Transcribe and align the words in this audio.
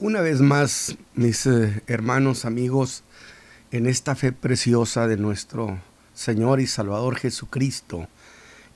Una 0.00 0.20
vez 0.20 0.40
más, 0.40 0.96
mis 1.16 1.44
eh, 1.46 1.82
hermanos, 1.88 2.44
amigos, 2.44 3.02
en 3.72 3.88
esta 3.88 4.14
fe 4.14 4.30
preciosa 4.30 5.08
de 5.08 5.16
nuestro 5.16 5.80
Señor 6.14 6.60
y 6.60 6.68
Salvador 6.68 7.16
Jesucristo, 7.16 8.06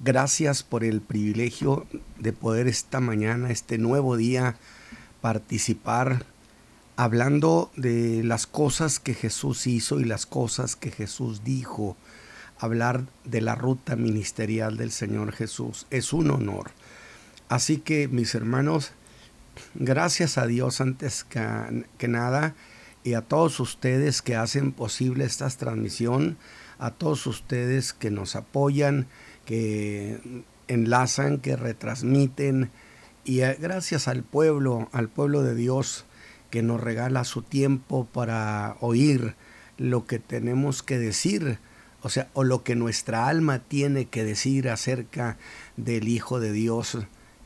gracias 0.00 0.64
por 0.64 0.82
el 0.82 1.00
privilegio 1.00 1.87
de 2.19 2.32
poder 2.32 2.66
esta 2.66 2.98
mañana, 2.98 3.53
este 3.53 3.79
nuevo 3.79 4.16
día, 4.16 4.56
participar 5.21 6.27
hablando 6.96 7.70
de 7.77 8.25
las 8.25 8.48
cosas 8.48 8.98
que 8.98 9.14
Jesús 9.14 9.68
hizo 9.68 10.00
y 10.00 10.04
las 10.04 10.27
cosas 10.27 10.75
que 10.75 10.91
Jesús 10.91 11.45
dijo. 11.45 11.96
Hablar 12.59 13.07
de 13.23 13.43
la 13.43 13.54
ruta 13.54 13.95
ministerial 13.95 14.77
del 14.77 14.91
Señor 14.91 15.30
Jesús 15.30 15.86
es 15.91 16.12
un 16.12 16.32
honor. 16.32 16.73
Así 17.48 17.77
que, 17.77 18.09
mis 18.09 18.34
hermanos, 18.34 18.91
Gracias 19.75 20.39
a 20.39 20.46
Dios 20.46 20.80
antes 20.80 21.25
que, 21.25 22.09
nada 22.09 22.55
y 23.05 23.15
a 23.15 23.23
todos 23.23 23.59
ustedes 23.60 24.23
que 24.23 24.37
hacen 24.37 24.73
posible 24.73 25.24
esta 25.24 25.48
transmisión, 25.51 26.37
a 26.79 26.91
todos 26.91 27.27
ustedes 27.27 27.93
que 27.93 28.10
nos 28.10 28.37
apoyan, 28.37 29.07
que 29.45 30.45
enlazan, 30.69 31.38
que 31.38 31.57
retransmiten 31.57 32.70
y 33.24 33.38
gracias 33.38 34.09
al 34.09 34.23
pueblo, 34.23 34.88
al 34.93 35.09
pueblo 35.09 35.43
de 35.43 35.55
Dios 35.55 36.07
que 36.51 36.62
nos 36.62 36.80
regala 36.80 37.24
su 37.24 37.43
tiempo 37.43 38.07
para 38.12 38.77
oír 38.80 39.34
lo 39.79 40.07
que 40.07 40.19
tenemos 40.19 40.82
que 40.82 40.98
decir, 40.98 41.59
o 42.02 42.09
sea, 42.09 42.29
o 42.34 42.45
lo 42.45 42.62
que 42.62 42.74
nuestra 42.74 43.27
alma 43.27 43.60
tiene 43.60 44.07
que 44.07 44.24
decir 44.24 44.69
acerca 44.69 45.38
del 45.77 46.09
Hijo 46.09 46.41
de 46.41 46.52
Dios, 46.52 46.98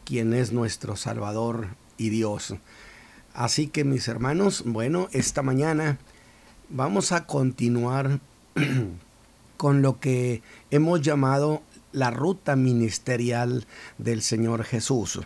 quien 0.04 0.34
es 0.34 0.52
nuestro 0.52 0.96
Salvador 0.96 1.68
y 1.96 2.10
Dios. 2.10 2.54
Así 3.34 3.68
que 3.68 3.84
mis 3.84 4.08
hermanos, 4.08 4.62
bueno, 4.64 5.08
esta 5.12 5.42
mañana 5.42 5.98
vamos 6.68 7.12
a 7.12 7.26
continuar 7.26 8.20
con 9.56 9.82
lo 9.82 10.00
que 10.00 10.42
hemos 10.70 11.02
llamado 11.02 11.62
la 11.92 12.10
ruta 12.10 12.56
ministerial 12.56 13.66
del 13.98 14.22
Señor 14.22 14.64
Jesús 14.64 15.20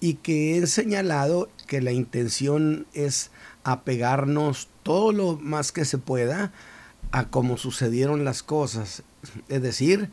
y 0.00 0.14
que 0.14 0.58
he 0.58 0.66
señalado 0.66 1.48
que 1.66 1.80
la 1.80 1.92
intención 1.92 2.86
es 2.92 3.30
apegarnos 3.64 4.68
todo 4.82 5.12
lo 5.12 5.36
más 5.36 5.72
que 5.72 5.84
se 5.84 5.98
pueda 5.98 6.52
a 7.10 7.26
cómo 7.26 7.56
sucedieron 7.56 8.24
las 8.24 8.42
cosas. 8.42 9.02
Es 9.48 9.62
decir, 9.62 10.10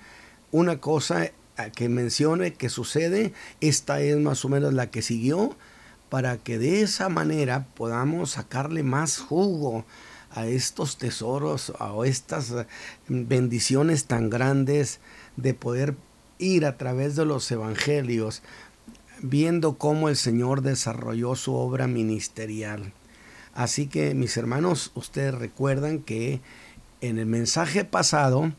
una 0.52 0.80
cosa 0.80 1.32
que 1.74 1.90
mencione 1.90 2.54
que 2.54 2.70
sucede, 2.70 3.34
esta 3.62 4.02
es 4.02 4.18
más 4.18 4.44
o 4.46 4.50
menos 4.50 4.74
la 4.74 4.92
que 4.92 5.02
siguió, 5.02 5.56
para 6.10 6.38
que 6.38 6.58
de 6.58 6.82
esa 6.82 7.10
manera 7.10 7.68
podamos 7.76 8.32
sacarle 8.32 8.84
más 8.84 9.18
jugo 9.18 9.86
a 10.32 10.48
estos 10.48 10.98
tesoros, 10.98 11.74
a 11.80 11.94
estas 12.06 12.52
eh, 12.52 12.68
bendiciones 13.08 14.06
tan 14.06 14.30
grandes 14.30 15.00
de 15.38 15.54
poder 15.54 15.96
ir 16.38 16.66
a 16.66 16.78
través 16.78 17.16
de 17.16 17.26
los 17.26 17.50
evangelios, 17.52 18.42
viendo 19.22 19.78
cómo 19.78 20.10
el 20.10 20.18
Señor 20.18 20.62
desarrolló 20.62 21.36
su 21.36 21.56
obra 21.56 21.88
ministerial. 21.88 22.92
Así 23.54 23.88
que 23.88 24.14
mis 24.14 24.36
hermanos, 24.36 24.92
ustedes 24.96 25.34
recuerdan 25.34 26.00
que 26.00 26.42
en 27.00 27.18
el 27.18 27.26
mensaje 27.26 27.86
pasado 27.86 28.52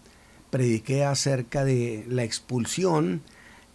prediqué 0.56 1.04
acerca 1.04 1.66
de 1.66 2.06
la 2.08 2.24
expulsión 2.24 3.20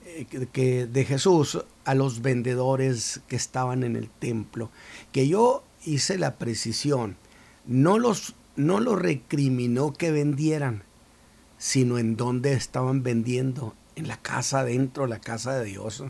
eh, 0.03 0.25
que 0.51 0.87
de 0.87 1.05
Jesús 1.05 1.63
a 1.85 1.93
los 1.93 2.23
vendedores 2.23 3.21
que 3.27 3.35
estaban 3.35 3.83
en 3.83 3.95
el 3.95 4.09
templo, 4.09 4.71
que 5.11 5.27
yo 5.27 5.63
hice 5.85 6.17
la 6.17 6.37
precisión, 6.37 7.17
no 7.67 7.99
los 7.99 8.33
no 8.55 8.79
los 8.79 8.99
recriminó 8.99 9.93
que 9.93 10.09
vendieran, 10.09 10.81
sino 11.59 11.99
en 11.99 12.17
dónde 12.17 12.53
estaban 12.53 13.03
vendiendo, 13.03 13.75
en 13.95 14.07
la 14.07 14.17
casa 14.17 14.63
dentro 14.63 15.03
de 15.03 15.09
la 15.09 15.19
casa 15.19 15.53
de 15.53 15.65
Dios. 15.65 16.03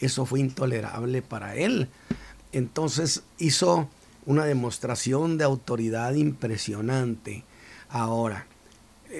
Eso 0.00 0.26
fue 0.26 0.40
intolerable 0.40 1.22
para 1.22 1.54
él. 1.54 1.88
Entonces 2.50 3.22
hizo 3.38 3.88
una 4.24 4.44
demostración 4.44 5.38
de 5.38 5.44
autoridad 5.44 6.14
impresionante. 6.14 7.44
Ahora, 7.88 8.48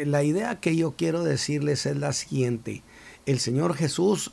la 0.05 0.23
idea 0.23 0.61
que 0.61 0.77
yo 0.77 0.95
quiero 0.97 1.25
decirles 1.25 1.87
es 1.87 1.97
la 1.97 2.13
siguiente. 2.13 2.83
El 3.25 3.39
Señor 3.41 3.75
Jesús 3.75 4.33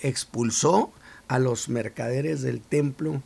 expulsó 0.00 0.92
a 1.28 1.38
los 1.38 1.68
mercaderes 1.68 2.42
del 2.42 2.60
templo 2.60 3.22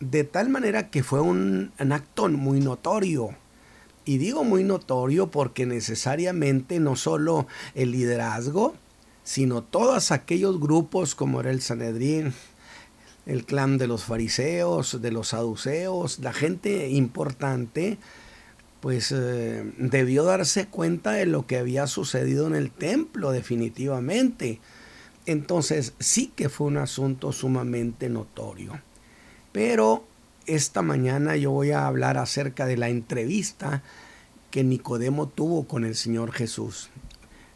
de 0.00 0.24
tal 0.24 0.48
manera 0.48 0.90
que 0.90 1.02
fue 1.02 1.20
un, 1.20 1.72
acto 1.78 2.28
muy 2.28 2.60
notorio. 2.60 3.30
Y 4.06 4.18
digo 4.18 4.44
muy 4.44 4.64
notorio 4.64 5.30
porque 5.30 5.66
necesariamente 5.66 6.80
no 6.80 6.96
solo 6.96 7.46
el 7.74 7.92
liderazgo, 7.92 8.74
sino 9.22 9.62
todos 9.62 10.10
aquellos 10.10 10.58
grupos 10.58 11.14
como 11.14 11.40
era 11.40 11.50
el 11.50 11.60
Sanedrín, 11.60 12.32
el 13.26 13.44
clan 13.44 13.76
de 13.76 13.86
los 13.86 14.04
fariseos, 14.04 15.00
de 15.02 15.12
los 15.12 15.28
saduceos, 15.28 16.18
la 16.20 16.32
gente 16.32 16.88
importante, 16.88 17.98
pues 18.80 19.12
eh, 19.12 19.70
debió 19.76 20.24
darse 20.24 20.66
cuenta 20.66 21.12
de 21.12 21.26
lo 21.26 21.46
que 21.46 21.58
había 21.58 21.86
sucedido 21.86 22.46
en 22.46 22.54
el 22.54 22.70
templo 22.70 23.30
definitivamente. 23.30 24.60
Entonces 25.26 25.92
sí 25.98 26.32
que 26.34 26.48
fue 26.48 26.66
un 26.66 26.78
asunto 26.78 27.32
sumamente 27.32 28.08
notorio. 28.08 28.80
Pero 29.52 30.04
esta 30.46 30.82
mañana 30.82 31.36
yo 31.36 31.50
voy 31.50 31.72
a 31.72 31.86
hablar 31.86 32.16
acerca 32.16 32.66
de 32.66 32.76
la 32.76 32.88
entrevista 32.88 33.82
que 34.50 34.64
Nicodemo 34.64 35.28
tuvo 35.28 35.68
con 35.68 35.84
el 35.84 35.94
Señor 35.94 36.32
Jesús. 36.32 36.90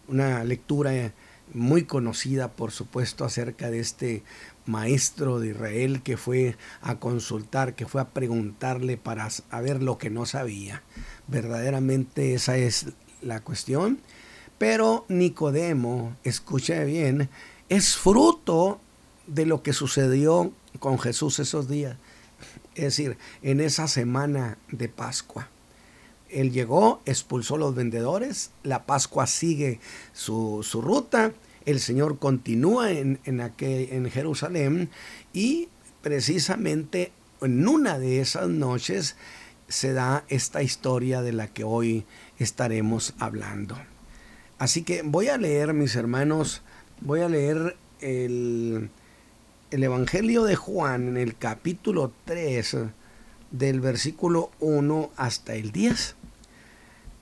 Una 0.06 0.44
lectura 0.44 1.12
muy 1.52 1.84
conocida, 1.84 2.52
por 2.52 2.70
supuesto, 2.70 3.24
acerca 3.24 3.70
de 3.70 3.80
este 3.80 4.22
maestro 4.66 5.40
de 5.40 5.48
Israel 5.48 6.02
que 6.02 6.16
fue 6.16 6.56
a 6.80 6.96
consultar, 6.96 7.74
que 7.74 7.86
fue 7.86 8.00
a 8.00 8.08
preguntarle 8.10 8.96
para 8.96 9.28
saber 9.30 9.82
lo 9.82 9.98
que 9.98 10.10
no 10.10 10.26
sabía. 10.26 10.82
Verdaderamente 11.28 12.34
esa 12.34 12.56
es 12.56 12.86
la 13.22 13.40
cuestión. 13.40 14.00
Pero 14.58 15.04
Nicodemo, 15.08 16.16
escuche 16.22 16.84
bien, 16.84 17.28
es 17.68 17.96
fruto 17.96 18.80
de 19.26 19.46
lo 19.46 19.62
que 19.62 19.72
sucedió 19.72 20.52
con 20.78 20.98
Jesús 20.98 21.38
esos 21.38 21.68
días. 21.68 21.96
Es 22.74 22.84
decir, 22.84 23.16
en 23.42 23.60
esa 23.60 23.88
semana 23.88 24.58
de 24.70 24.88
Pascua. 24.88 25.48
Él 26.28 26.50
llegó, 26.50 27.00
expulsó 27.04 27.54
a 27.54 27.58
los 27.58 27.74
vendedores, 27.74 28.50
la 28.64 28.86
Pascua 28.86 29.26
sigue 29.26 29.78
su, 30.12 30.62
ruta, 30.82 31.32
el 31.66 31.80
Señor 31.80 32.18
continúa 32.18 32.90
en, 32.90 33.18
en, 33.24 33.40
en 33.58 34.10
Jerusalén 34.10 34.90
y 35.32 35.68
precisamente 36.02 37.12
en 37.40 37.66
una 37.66 37.98
de 37.98 38.20
esas 38.20 38.48
noches 38.48 39.16
se 39.68 39.92
da 39.92 40.24
esta 40.28 40.62
historia 40.62 41.22
de 41.22 41.32
la 41.32 41.48
que 41.48 41.64
hoy 41.64 42.04
estaremos 42.38 43.14
hablando. 43.18 43.76
Así 44.58 44.82
que 44.82 45.02
voy 45.02 45.28
a 45.28 45.38
leer, 45.38 45.72
mis 45.72 45.96
hermanos, 45.96 46.62
voy 47.00 47.20
a 47.20 47.28
leer 47.28 47.76
el, 48.00 48.90
el 49.70 49.82
Evangelio 49.82 50.44
de 50.44 50.56
Juan 50.56 51.08
en 51.08 51.16
el 51.16 51.36
capítulo 51.36 52.12
3, 52.24 52.76
del 53.50 53.80
versículo 53.80 54.50
1 54.60 55.10
hasta 55.16 55.54
el 55.54 55.72
10. 55.72 56.16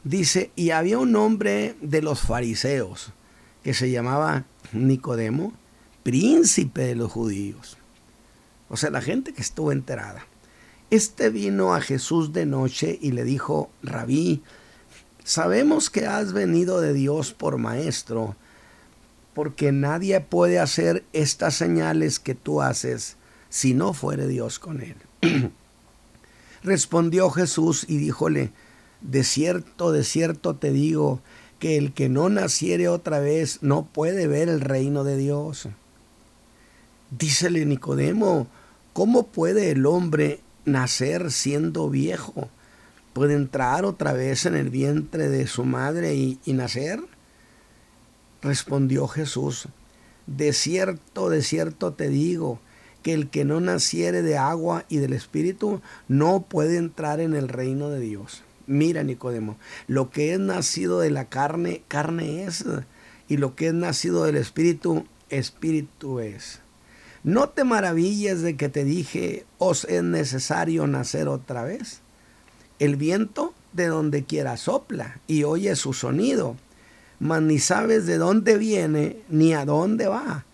Dice, 0.04 0.50
y 0.56 0.70
había 0.70 0.98
un 0.98 1.14
hombre 1.14 1.76
de 1.80 2.02
los 2.02 2.20
fariseos 2.20 3.12
que 3.62 3.74
se 3.74 3.90
llamaba 3.90 4.44
Nicodemo, 4.72 5.52
príncipe 6.02 6.82
de 6.82 6.94
los 6.94 7.12
judíos. 7.12 7.76
O 8.68 8.76
sea, 8.76 8.90
la 8.90 9.00
gente 9.00 9.32
que 9.32 9.42
estuvo 9.42 9.72
enterada. 9.72 10.26
Este 10.90 11.30
vino 11.30 11.74
a 11.74 11.80
Jesús 11.80 12.32
de 12.32 12.46
noche 12.46 12.98
y 13.00 13.12
le 13.12 13.24
dijo, 13.24 13.70
Rabí, 13.82 14.42
sabemos 15.24 15.90
que 15.90 16.06
has 16.06 16.32
venido 16.32 16.80
de 16.80 16.92
Dios 16.92 17.32
por 17.32 17.58
maestro, 17.58 18.36
porque 19.34 19.72
nadie 19.72 20.20
puede 20.20 20.58
hacer 20.58 21.04
estas 21.12 21.54
señales 21.54 22.18
que 22.18 22.34
tú 22.34 22.60
haces 22.60 23.16
si 23.48 23.74
no 23.74 23.92
fuere 23.92 24.26
Dios 24.26 24.58
con 24.58 24.80
él. 24.80 24.96
Respondió 26.62 27.30
Jesús 27.30 27.86
y 27.88 27.96
díjole, 27.96 28.52
de 29.00 29.24
cierto, 29.24 29.92
de 29.92 30.04
cierto 30.04 30.56
te 30.56 30.70
digo, 30.72 31.20
que 31.62 31.76
el 31.76 31.92
que 31.92 32.08
no 32.08 32.28
naciere 32.28 32.88
otra 32.88 33.20
vez 33.20 33.60
no 33.62 33.84
puede 33.84 34.26
ver 34.26 34.48
el 34.48 34.60
reino 34.60 35.04
de 35.04 35.16
Dios. 35.16 35.68
Dícele 37.16 37.64
Nicodemo, 37.64 38.48
¿cómo 38.92 39.28
puede 39.28 39.70
el 39.70 39.86
hombre 39.86 40.40
nacer 40.64 41.30
siendo 41.30 41.88
viejo? 41.88 42.48
¿Puede 43.12 43.34
entrar 43.34 43.84
otra 43.84 44.12
vez 44.12 44.44
en 44.44 44.56
el 44.56 44.70
vientre 44.70 45.28
de 45.28 45.46
su 45.46 45.64
madre 45.64 46.16
y, 46.16 46.40
nacer? 46.46 46.98
Respondió 48.42 49.06
Jesús, 49.06 49.68
de 50.26 50.52
cierto, 50.54 51.30
de 51.30 51.42
cierto 51.42 51.92
te 51.92 52.08
digo, 52.08 52.58
que 53.04 53.12
el 53.12 53.30
que 53.30 53.44
no 53.44 53.60
naciere 53.60 54.22
de 54.22 54.36
agua 54.36 54.84
y 54.88 54.96
del 54.96 55.12
Espíritu 55.12 55.80
no 56.08 56.42
puede 56.42 56.76
entrar 56.76 57.20
en 57.20 57.34
el 57.34 57.46
reino 57.46 57.88
de 57.88 58.00
Dios. 58.00 58.42
Mira, 58.72 59.02
Nicodemo, 59.02 59.58
lo 59.86 60.08
que 60.08 60.32
es 60.32 60.40
nacido 60.40 61.00
de 61.00 61.10
la 61.10 61.26
carne, 61.26 61.82
carne 61.88 62.44
es, 62.44 62.64
y 63.28 63.36
lo 63.36 63.54
que 63.54 63.66
es 63.66 63.74
nacido 63.74 64.24
del 64.24 64.36
Espíritu, 64.36 65.04
Espíritu 65.28 66.20
es. 66.20 66.60
No 67.22 67.50
te 67.50 67.64
maravilles 67.64 68.40
de 68.40 68.56
que 68.56 68.70
te 68.70 68.84
dije, 68.84 69.44
os 69.58 69.84
es 69.84 70.02
necesario 70.02 70.86
nacer 70.86 71.28
otra 71.28 71.64
vez. 71.64 72.00
El 72.78 72.96
viento 72.96 73.52
de 73.74 73.88
donde 73.88 74.24
quiera 74.24 74.56
sopla 74.56 75.20
y 75.26 75.44
oye 75.44 75.76
su 75.76 75.92
sonido, 75.92 76.56
mas 77.20 77.42
ni 77.42 77.58
sabes 77.58 78.06
de 78.06 78.16
dónde 78.16 78.56
viene 78.56 79.18
ni 79.28 79.52
a 79.52 79.66
dónde 79.66 80.08
va. 80.08 80.46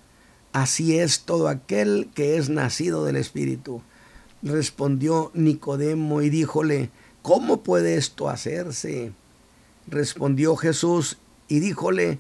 Así 0.53 0.99
es 0.99 1.21
todo 1.21 1.47
aquel 1.47 2.11
que 2.17 2.37
es 2.37 2.49
nacido 2.49 3.05
del 3.05 3.15
Espíritu. 3.15 3.81
Respondió 4.43 5.31
Nicodemo 5.35 6.21
y 6.21 6.31
díjole, 6.31 6.91
¿cómo 7.23 7.63
puede 7.63 7.97
esto 7.97 8.29
hacerse? 8.29 9.13
Respondió 9.87 10.57
Jesús 10.57 11.19
y 11.49 11.61
díjole, 11.61 12.19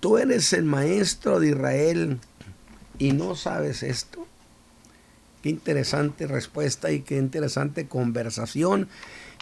tú 0.00 0.18
eres 0.18 0.52
el 0.52 0.64
maestro 0.64 1.40
de 1.40 1.48
Israel 1.48 2.18
y 2.98 3.12
no 3.12 3.36
sabes 3.36 3.82
esto. 3.82 4.26
Qué 5.42 5.50
interesante 5.50 6.26
respuesta 6.26 6.90
y 6.90 7.00
qué 7.00 7.16
interesante 7.18 7.86
conversación 7.86 8.88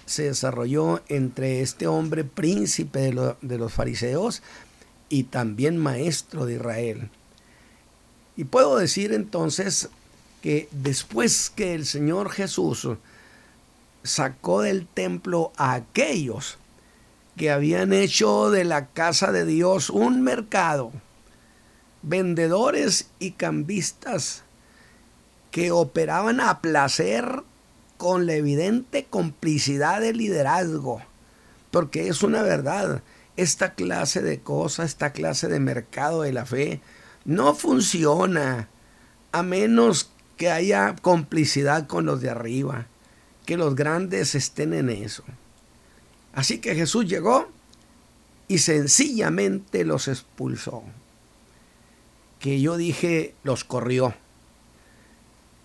se 0.07 0.25
desarrolló 0.25 1.03
entre 1.09 1.61
este 1.61 1.87
hombre 1.87 2.25
príncipe 2.25 2.99
de, 3.01 3.35
de 3.41 3.59
los 3.59 3.73
fariseos 3.73 4.43
y 5.09 5.25
también 5.25 5.77
maestro 5.79 6.45
de 6.45 6.55
Israel. 6.55 7.11
Y 8.37 8.45
puedo 8.45 8.77
decir 8.77 9.13
entonces 9.13 9.89
que 10.43 10.69
después 10.73 11.51
que 11.55 11.75
el 11.75 11.87
Señor 11.87 12.31
Jesús 12.31 12.89
sacó 14.05 14.62
del 14.62 14.87
templo 14.87 15.53
a 15.56 15.73
aquellos 15.73 16.59
que 17.37 17.51
habían 17.51 17.93
hecho 17.93 18.51
de 18.51 18.65
la 18.65 18.87
casa 18.87 19.33
de 19.33 19.45
Dios 19.45 19.91
un 19.91 20.23
mercado, 20.23 20.93
vendedores 22.03 23.09
y 23.19 23.33
cambistas 23.33 24.45
que 25.51 25.73
operaban 25.73 26.41
a 26.41 26.61
placer 26.61 27.43
con 27.97 28.27
la 28.27 28.35
evidente 28.35 29.05
complicidad 29.05 30.01
del 30.01 30.19
liderazgo, 30.19 31.00
porque 31.71 32.09
es 32.09 32.23
una 32.23 32.43
verdad, 32.43 33.03
esta 33.37 33.75
clase 33.75 34.23
de 34.23 34.41
cosas, 34.41 34.91
esta 34.91 35.12
clase 35.12 35.49
de 35.49 35.61
mercado 35.61 36.23
de 36.23 36.33
la 36.33 36.45
fe, 36.45 36.81
no 37.25 37.55
funciona 37.55 38.69
a 39.33 39.43
menos 39.43 40.11
que 40.37 40.50
haya 40.50 40.95
complicidad 41.00 41.87
con 41.87 42.07
los 42.07 42.21
de 42.21 42.31
arriba, 42.31 42.87
que 43.46 43.56
los 43.56 43.75
grandes 43.75 44.35
estén 44.35 44.73
en 44.73 44.91
eso. 44.91 45.25
Así 46.32 46.58
que 46.58 46.75
Jesús 46.75 47.06
llegó 47.06 47.49
y 48.49 48.58
sencillamente 48.58 49.85
los 49.85 50.08
expulsó. 50.08 50.82
Que 52.41 52.61
yo 52.61 52.76
dije, 52.76 53.35
los 53.43 53.64
corrió. 53.64 54.14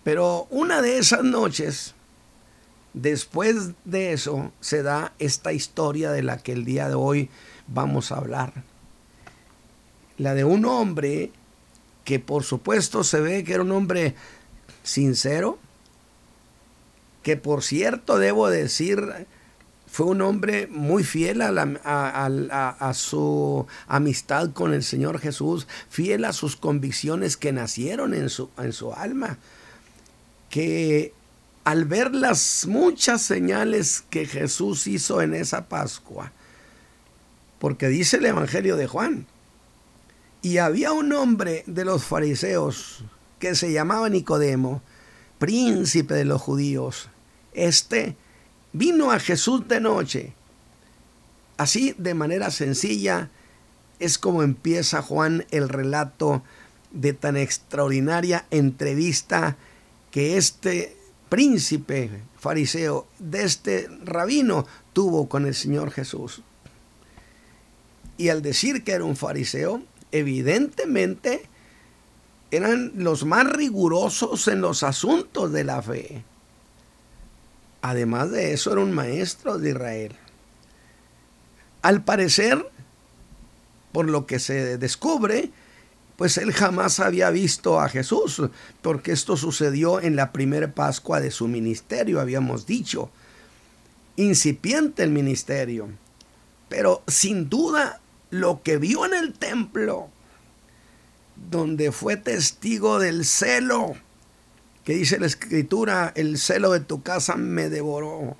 Pero 0.04 0.46
una 0.50 0.80
de 0.80 0.98
esas 0.98 1.24
noches, 1.24 1.94
después 2.94 3.72
de 3.84 4.12
eso, 4.12 4.52
se 4.60 4.82
da 4.82 5.12
esta 5.18 5.52
historia 5.52 6.10
de 6.10 6.22
la 6.22 6.38
que 6.38 6.52
el 6.52 6.64
día 6.64 6.88
de 6.88 6.94
hoy 6.94 7.28
vamos 7.66 8.12
a 8.12 8.16
hablar. 8.16 8.52
La 10.16 10.34
de 10.34 10.44
un 10.44 10.64
hombre 10.64 11.32
que 12.04 12.18
por 12.18 12.44
supuesto 12.44 13.04
se 13.04 13.20
ve 13.20 13.44
que 13.44 13.54
era 13.54 13.62
un 13.62 13.72
hombre 13.72 14.14
sincero, 14.82 15.58
que 17.22 17.36
por 17.36 17.62
cierto 17.62 18.18
debo 18.18 18.48
decir, 18.48 19.26
fue 19.86 20.06
un 20.06 20.22
hombre 20.22 20.68
muy 20.68 21.04
fiel 21.04 21.42
a, 21.42 21.48
a, 21.48 22.94
su 22.94 23.66
amistad 23.88 24.52
con 24.52 24.72
el 24.72 24.82
Señor 24.82 25.18
Jesús, 25.18 25.66
fiel 25.88 26.24
a 26.24 26.32
sus 26.32 26.56
convicciones 26.56 27.36
que 27.36 27.52
nacieron 27.52 28.14
en 28.14 28.30
su, 28.30 28.50
en 28.58 28.72
su 28.72 28.92
alma, 28.92 29.38
que 30.48 31.12
al 31.64 31.84
ver 31.84 32.14
las 32.14 32.66
muchas 32.66 33.22
señales 33.22 34.02
que 34.10 34.26
Jesús 34.26 34.86
hizo 34.86 35.22
en 35.22 35.34
esa 35.34 35.68
Pascua, 35.68 36.32
porque 37.58 37.88
dice 37.88 38.16
el 38.16 38.26
Evangelio 38.26 38.76
de 38.76 38.86
Juan, 38.86 39.26
y 40.40 40.58
había 40.58 40.92
un 40.92 41.12
hombre 41.12 41.64
de 41.66 41.84
los 41.84 42.04
fariseos 42.04 43.04
que 43.38 43.54
se 43.54 43.72
llamaba 43.72 44.08
Nicodemo, 44.08 44.82
príncipe 45.40 46.14
de 46.14 46.26
los 46.26 46.40
judíos. 46.40 47.08
Este 47.54 48.14
vino 48.72 49.10
a 49.10 49.18
Jesús 49.18 49.66
de 49.66 49.80
noche. 49.80 50.34
Así, 51.56 51.94
de 51.98 52.14
manera 52.14 52.52
sencilla, 52.52 53.30
es 53.98 54.18
como 54.18 54.42
empieza 54.44 55.02
Juan 55.02 55.46
el 55.50 55.68
relato 55.68 56.42
de 56.92 57.12
tan 57.14 57.36
extraordinaria 57.36 58.46
entrevista 58.50 59.56
que 60.10 60.36
este 60.36 60.96
príncipe 61.28 62.10
fariseo, 62.38 63.06
de 63.18 63.44
este 63.44 63.88
rabino, 64.04 64.66
tuvo 64.92 65.28
con 65.28 65.46
el 65.46 65.54
Señor 65.54 65.90
Jesús. 65.90 66.42
Y 68.18 68.28
al 68.28 68.42
decir 68.42 68.84
que 68.84 68.92
era 68.92 69.04
un 69.04 69.16
fariseo, 69.16 69.82
evidentemente 70.12 71.48
eran 72.50 72.92
los 72.96 73.24
más 73.24 73.46
rigurosos 73.50 74.48
en 74.48 74.60
los 74.60 74.82
asuntos 74.82 75.52
de 75.52 75.64
la 75.64 75.82
fe. 75.82 76.24
Además 77.82 78.30
de 78.30 78.52
eso, 78.52 78.72
era 78.72 78.80
un 78.80 78.92
maestro 78.92 79.58
de 79.58 79.70
Israel. 79.70 80.16
Al 81.82 82.02
parecer, 82.02 82.66
por 83.92 84.08
lo 84.08 84.26
que 84.26 84.38
se 84.38 84.76
descubre, 84.76 85.50
pues 86.16 86.36
él 86.36 86.52
jamás 86.52 87.00
había 87.00 87.30
visto 87.30 87.80
a 87.80 87.88
Jesús, 87.88 88.42
porque 88.82 89.12
esto 89.12 89.38
sucedió 89.38 90.02
en 90.02 90.16
la 90.16 90.32
primera 90.32 90.74
Pascua 90.74 91.20
de 91.20 91.30
su 91.30 91.48
ministerio, 91.48 92.20
habíamos 92.20 92.66
dicho. 92.66 93.10
Incipiente 94.16 95.02
el 95.02 95.10
ministerio, 95.10 95.88
pero 96.68 97.02
sin 97.06 97.48
duda 97.48 98.00
lo 98.28 98.62
que 98.62 98.76
vio 98.76 99.06
en 99.06 99.14
el 99.14 99.32
templo, 99.32 100.10
donde 101.36 101.92
fue 101.92 102.16
testigo 102.16 102.98
del 102.98 103.24
celo, 103.24 103.94
que 104.84 104.94
dice 104.94 105.18
la 105.18 105.26
escritura, 105.26 106.12
el 106.14 106.38
celo 106.38 106.72
de 106.72 106.80
tu 106.80 107.02
casa 107.02 107.36
me 107.36 107.68
devoró, 107.68 108.36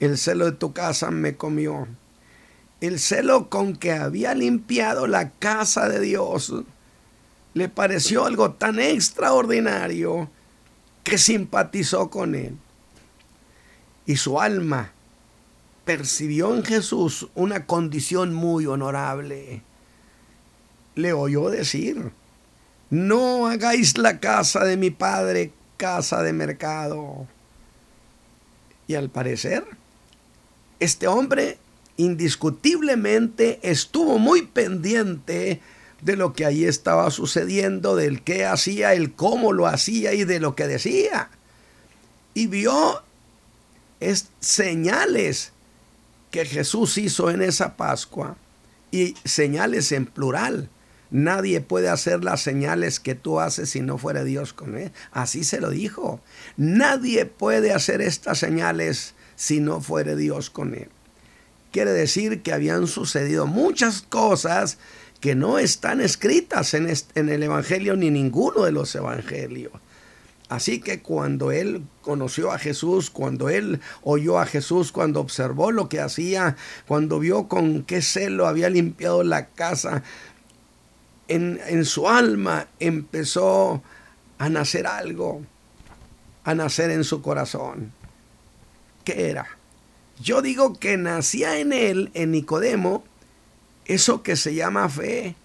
el 0.00 0.18
celo 0.18 0.46
de 0.46 0.52
tu 0.52 0.72
casa 0.72 1.10
me 1.10 1.36
comió, 1.36 1.88
el 2.80 2.98
celo 2.98 3.48
con 3.48 3.76
que 3.76 3.92
había 3.92 4.34
limpiado 4.34 5.06
la 5.06 5.30
casa 5.30 5.88
de 5.88 6.00
Dios, 6.00 6.52
le 7.54 7.68
pareció 7.68 8.26
algo 8.26 8.52
tan 8.52 8.78
extraordinario 8.78 10.28
que 11.02 11.16
simpatizó 11.16 12.10
con 12.10 12.34
él. 12.34 12.56
Y 14.04 14.16
su 14.16 14.40
alma 14.40 14.92
percibió 15.86 16.54
en 16.54 16.64
Jesús 16.64 17.28
una 17.34 17.64
condición 17.64 18.34
muy 18.34 18.66
honorable. 18.66 19.62
Le 20.96 21.12
oyó 21.12 21.48
decir, 21.48 22.10
no 22.90 23.46
hagáis 23.46 23.96
la 23.96 24.18
casa 24.18 24.64
de 24.64 24.76
mi 24.76 24.90
padre 24.90 25.52
casa 25.76 26.22
de 26.22 26.32
mercado. 26.32 27.26
Y 28.88 28.94
al 28.94 29.10
parecer, 29.10 29.64
este 30.80 31.06
hombre 31.06 31.58
indiscutiblemente 31.96 33.58
estuvo 33.62 34.18
muy 34.18 34.42
pendiente 34.42 35.60
de 36.02 36.16
lo 36.16 36.34
que 36.34 36.44
allí 36.44 36.66
estaba 36.66 37.10
sucediendo, 37.10 37.96
del 37.96 38.22
qué 38.22 38.44
hacía, 38.44 38.92
el 38.92 39.12
cómo 39.12 39.52
lo 39.52 39.66
hacía 39.66 40.12
y 40.12 40.24
de 40.24 40.40
lo 40.40 40.54
que 40.54 40.66
decía. 40.66 41.30
Y 42.34 42.48
vio 42.48 43.02
es, 44.00 44.28
señales 44.40 45.52
que 46.30 46.44
Jesús 46.44 46.98
hizo 46.98 47.30
en 47.30 47.40
esa 47.40 47.76
Pascua 47.76 48.36
y 48.90 49.14
señales 49.24 49.90
en 49.92 50.06
plural. 50.06 50.68
Nadie 51.16 51.62
puede 51.62 51.88
hacer 51.88 52.22
las 52.22 52.42
señales 52.42 53.00
que 53.00 53.14
tú 53.14 53.40
haces 53.40 53.70
si 53.70 53.80
no 53.80 53.96
fuera 53.96 54.22
Dios 54.22 54.52
con 54.52 54.76
él. 54.76 54.92
Así 55.12 55.44
se 55.44 55.62
lo 55.62 55.70
dijo. 55.70 56.20
Nadie 56.58 57.24
puede 57.24 57.72
hacer 57.72 58.02
estas 58.02 58.36
señales 58.36 59.14
si 59.34 59.60
no 59.60 59.80
fuera 59.80 60.14
Dios 60.14 60.50
con 60.50 60.74
él. 60.74 60.90
Quiere 61.72 61.92
decir 61.92 62.42
que 62.42 62.52
habían 62.52 62.86
sucedido 62.86 63.46
muchas 63.46 64.02
cosas 64.02 64.76
que 65.18 65.34
no 65.34 65.58
están 65.58 66.02
escritas 66.02 66.74
en, 66.74 66.92
en 67.14 67.28
el 67.30 67.42
Evangelio 67.42 67.96
ni 67.96 68.10
ninguno 68.10 68.64
de 68.64 68.72
los 68.72 68.94
Evangelios. 68.94 69.72
Así 70.50 70.80
que 70.80 71.00
cuando 71.00 71.50
él 71.50 71.82
conoció 72.02 72.52
a 72.52 72.58
Jesús, 72.58 73.08
cuando 73.10 73.48
él 73.48 73.80
oyó 74.02 74.38
a 74.38 74.44
Jesús, 74.44 74.92
cuando 74.92 75.20
observó 75.20 75.72
lo 75.72 75.88
que 75.88 75.98
hacía, 76.00 76.56
cuando 76.86 77.18
vio 77.18 77.48
con 77.48 77.84
qué 77.84 78.02
celo 78.02 78.46
había 78.46 78.68
limpiado 78.68 79.24
la 79.24 79.48
casa, 79.48 80.02
en, 81.28 81.60
en 81.66 81.84
su 81.84 82.08
alma 82.08 82.68
empezó 82.78 83.82
a 84.38 84.48
nacer 84.48 84.86
algo, 84.86 85.42
a 86.44 86.54
nacer 86.54 86.90
en 86.90 87.04
su 87.04 87.22
corazón. 87.22 87.92
¿Qué 89.04 89.30
era? 89.30 89.46
Yo 90.20 90.42
digo 90.42 90.74
que 90.74 90.96
nacía 90.96 91.58
en 91.58 91.72
él, 91.72 92.10
en 92.14 92.30
Nicodemo, 92.30 93.04
eso 93.84 94.22
que 94.22 94.36
se 94.36 94.54
llama 94.54 94.88
fe. 94.88 95.36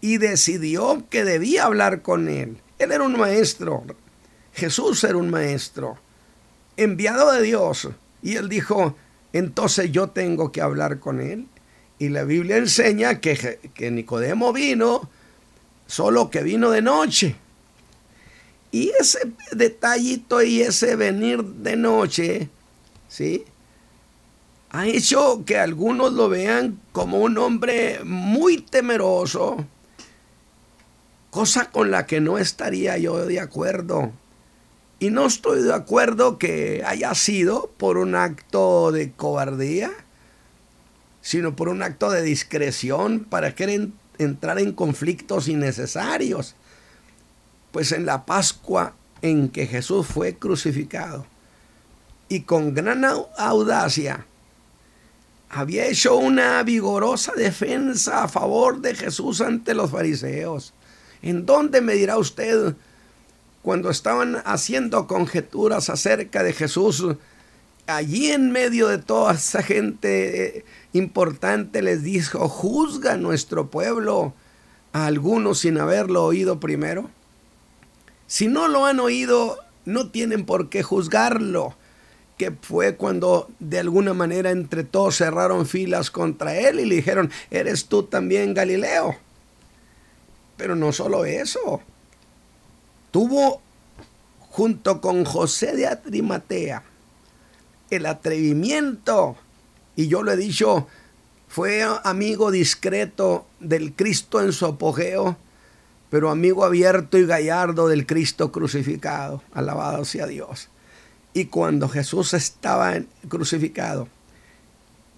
Y 0.00 0.18
decidió 0.18 1.04
que 1.10 1.24
debía 1.24 1.64
hablar 1.64 2.02
con 2.02 2.28
él. 2.28 2.58
Él 2.78 2.92
era 2.92 3.04
un 3.04 3.18
maestro. 3.18 3.84
Jesús 4.54 5.04
era 5.04 5.16
un 5.16 5.30
maestro. 5.30 5.98
Enviado 6.76 7.32
de 7.32 7.42
Dios. 7.42 7.88
Y 8.22 8.36
él 8.36 8.48
dijo, 8.48 8.96
entonces 9.32 9.90
yo 9.90 10.10
tengo 10.10 10.52
que 10.52 10.62
hablar 10.62 10.98
con 11.00 11.20
él. 11.20 11.46
Y 11.98 12.10
la 12.10 12.24
Biblia 12.24 12.56
enseña 12.56 13.20
que, 13.20 13.58
que 13.74 13.90
Nicodemo 13.90 14.52
vino, 14.52 15.08
solo 15.86 16.30
que 16.30 16.42
vino 16.42 16.70
de 16.70 16.82
noche. 16.82 17.36
Y 18.70 18.90
ese 19.00 19.32
detallito 19.52 20.42
y 20.42 20.60
ese 20.60 20.94
venir 20.94 21.42
de 21.42 21.76
noche, 21.76 22.48
¿sí? 23.08 23.44
Ha 24.70 24.86
hecho 24.86 25.44
que 25.46 25.58
algunos 25.58 26.12
lo 26.12 26.28
vean 26.28 26.78
como 26.92 27.20
un 27.20 27.38
hombre 27.38 28.00
muy 28.04 28.60
temeroso, 28.60 29.64
cosa 31.30 31.70
con 31.70 31.90
la 31.90 32.06
que 32.06 32.20
no 32.20 32.36
estaría 32.36 32.98
yo 32.98 33.24
de 33.24 33.40
acuerdo. 33.40 34.12
Y 34.98 35.10
no 35.10 35.26
estoy 35.26 35.62
de 35.62 35.72
acuerdo 35.72 36.38
que 36.38 36.82
haya 36.84 37.14
sido 37.14 37.70
por 37.78 37.96
un 37.96 38.14
acto 38.14 38.92
de 38.92 39.12
cobardía, 39.12 39.90
sino 41.20 41.56
por 41.56 41.68
un 41.68 41.82
acto 41.82 42.10
de 42.10 42.22
discreción 42.22 43.20
para 43.20 43.54
querer 43.54 43.88
entrar 44.18 44.58
en 44.58 44.72
conflictos 44.72 45.48
innecesarios. 45.48 46.54
Pues 47.72 47.92
en 47.92 48.06
la 48.06 48.24
Pascua 48.24 48.94
en 49.22 49.48
que 49.48 49.66
Jesús 49.66 50.06
fue 50.06 50.36
crucificado 50.36 51.26
y 52.28 52.40
con 52.42 52.74
gran 52.74 53.04
audacia 53.04 54.26
había 55.50 55.86
hecho 55.86 56.16
una 56.16 56.62
vigorosa 56.62 57.32
defensa 57.34 58.24
a 58.24 58.28
favor 58.28 58.80
de 58.80 58.94
Jesús 58.94 59.40
ante 59.40 59.74
los 59.74 59.90
fariseos. 59.90 60.74
¿En 61.22 61.46
dónde 61.46 61.80
me 61.80 61.94
dirá 61.94 62.18
usted 62.18 62.74
cuando 63.62 63.90
estaban 63.90 64.36
haciendo 64.44 65.06
conjeturas 65.06 65.90
acerca 65.90 66.42
de 66.42 66.52
Jesús, 66.52 67.04
allí 67.86 68.30
en 68.30 68.52
medio 68.52 68.88
de 68.88 68.98
toda 68.98 69.34
esa 69.34 69.62
gente 69.62 70.58
eh, 70.58 70.64
importante 70.92 71.82
les 71.82 72.02
dijo, 72.02 72.48
juzga 72.48 73.16
nuestro 73.16 73.70
pueblo 73.70 74.32
a 74.92 75.06
algunos 75.06 75.60
sin 75.60 75.78
haberlo 75.78 76.24
oído 76.24 76.60
primero. 76.60 77.10
Si 78.26 78.46
no 78.46 78.68
lo 78.68 78.86
han 78.86 79.00
oído, 79.00 79.58
no 79.84 80.10
tienen 80.10 80.44
por 80.44 80.68
qué 80.68 80.82
juzgarlo, 80.82 81.74
que 82.36 82.52
fue 82.52 82.96
cuando 82.96 83.50
de 83.58 83.80
alguna 83.80 84.14
manera 84.14 84.50
entre 84.50 84.84
todos 84.84 85.16
cerraron 85.16 85.66
filas 85.66 86.10
contra 86.10 86.54
él 86.56 86.80
y 86.80 86.84
le 86.84 86.96
dijeron, 86.96 87.30
eres 87.50 87.86
tú 87.86 88.04
también 88.04 88.54
Galileo. 88.54 89.16
Pero 90.56 90.74
no 90.74 90.92
solo 90.92 91.24
eso, 91.24 91.80
tuvo 93.10 93.60
junto 94.50 95.00
con 95.00 95.24
José 95.24 95.76
de 95.76 95.86
Atrimatea 95.86 96.82
el 97.90 98.06
atrevimiento, 98.06 99.36
y 99.98 100.06
yo 100.06 100.22
lo 100.22 100.30
he 100.30 100.36
dicho, 100.36 100.86
fue 101.48 101.84
amigo 102.04 102.52
discreto 102.52 103.48
del 103.58 103.94
Cristo 103.94 104.40
en 104.40 104.52
su 104.52 104.64
apogeo, 104.64 105.36
pero 106.08 106.30
amigo 106.30 106.64
abierto 106.64 107.18
y 107.18 107.26
gallardo 107.26 107.88
del 107.88 108.06
Cristo 108.06 108.52
crucificado. 108.52 109.42
Alabado 109.52 110.04
sea 110.04 110.28
Dios. 110.28 110.68
Y 111.32 111.46
cuando 111.46 111.88
Jesús 111.88 112.32
estaba 112.32 112.94
crucificado, 113.28 114.06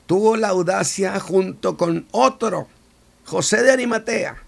tuvo 0.06 0.38
la 0.38 0.48
audacia 0.48 1.20
junto 1.20 1.76
con 1.76 2.06
otro, 2.10 2.66
José 3.26 3.62
de 3.62 3.72
Arimatea, 3.72 4.42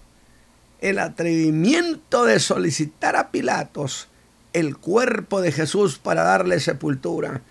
el 0.81 0.97
atrevimiento 0.97 2.25
de 2.25 2.39
solicitar 2.39 3.15
a 3.17 3.29
Pilatos 3.29 4.07
el 4.53 4.77
cuerpo 4.77 5.41
de 5.41 5.51
Jesús 5.51 5.99
para 5.99 6.23
darle 6.23 6.59
sepultura, 6.59 7.43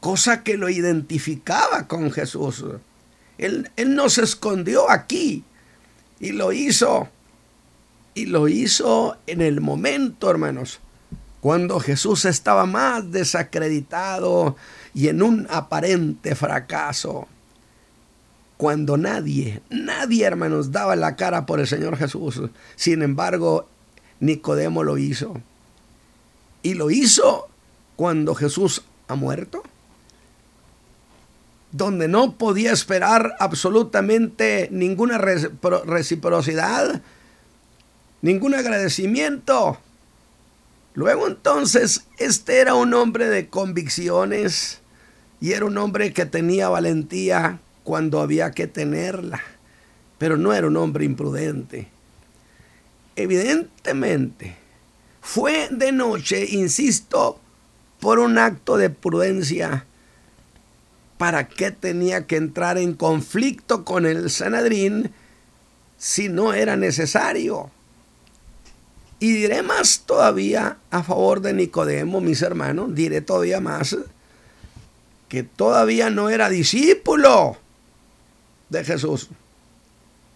cosa 0.00 0.42
que 0.42 0.56
lo 0.56 0.68
identificaba 0.68 1.88
con 1.88 2.10
Jesús. 2.10 2.64
Él, 3.38 3.70
él 3.76 3.94
no 3.94 4.08
se 4.08 4.22
escondió 4.22 4.90
aquí 4.90 5.44
y 6.20 6.32
lo 6.32 6.52
hizo. 6.52 7.08
Y 8.14 8.26
lo 8.26 8.48
hizo 8.48 9.16
en 9.26 9.40
el 9.40 9.60
momento, 9.60 10.28
hermanos, 10.28 10.80
cuando 11.40 11.78
Jesús 11.78 12.24
estaba 12.24 12.66
más 12.66 13.12
desacreditado 13.12 14.56
y 14.92 15.08
en 15.08 15.22
un 15.22 15.46
aparente 15.50 16.34
fracaso 16.34 17.28
cuando 18.58 18.96
nadie, 18.96 19.62
nadie, 19.70 20.26
hermanos, 20.26 20.72
daba 20.72 20.96
la 20.96 21.14
cara 21.14 21.46
por 21.46 21.60
el 21.60 21.68
Señor 21.68 21.96
Jesús. 21.96 22.42
Sin 22.74 23.02
embargo, 23.02 23.68
Nicodemo 24.18 24.82
lo 24.82 24.98
hizo. 24.98 25.40
Y 26.64 26.74
lo 26.74 26.90
hizo 26.90 27.48
cuando 27.94 28.34
Jesús 28.34 28.82
ha 29.06 29.14
muerto. 29.14 29.62
Donde 31.72 32.08
no 32.08 32.36
podía 32.36 32.72
esperar 32.72 33.36
absolutamente 33.40 34.68
ninguna 34.72 35.18
reciprocidad, 35.18 37.02
ningún 38.22 38.54
agradecimiento. 38.54 39.78
Luego 40.94 41.28
entonces, 41.28 42.06
este 42.16 42.58
era 42.58 42.74
un 42.74 42.94
hombre 42.94 43.28
de 43.28 43.48
convicciones 43.48 44.80
y 45.40 45.52
era 45.52 45.66
un 45.66 45.78
hombre 45.78 46.12
que 46.12 46.26
tenía 46.26 46.68
valentía 46.68 47.60
cuando 47.84 48.20
había 48.20 48.50
que 48.50 48.66
tenerla, 48.66 49.40
pero 50.18 50.36
no 50.36 50.52
era 50.52 50.66
un 50.66 50.76
hombre 50.76 51.04
imprudente. 51.04 51.88
Evidentemente, 53.14 54.56
fue 55.20 55.68
de 55.70 55.92
noche, 55.92 56.46
insisto, 56.50 57.40
por 58.00 58.18
un 58.18 58.38
acto 58.38 58.76
de 58.76 58.90
prudencia. 58.90 59.84
¿Para 61.18 61.48
qué 61.48 61.72
tenía 61.72 62.26
que 62.26 62.36
entrar 62.36 62.78
en 62.78 62.94
conflicto 62.94 63.84
con 63.84 64.06
el 64.06 64.30
Sanadrín 64.30 65.12
si 65.98 66.28
no 66.28 66.52
era 66.54 66.76
necesario? 66.76 67.70
Y 69.18 69.32
diré 69.32 69.62
más 69.62 70.04
todavía 70.06 70.78
a 70.90 71.02
favor 71.02 71.40
de 71.40 71.52
Nicodemo, 71.52 72.20
mis 72.20 72.40
hermanos, 72.40 72.94
diré 72.94 73.20
todavía 73.20 73.60
más, 73.60 73.96
que 75.28 75.42
todavía 75.42 76.08
no 76.08 76.30
era 76.30 76.48
discípulo 76.48 77.56
de 78.68 78.84
Jesús. 78.84 79.28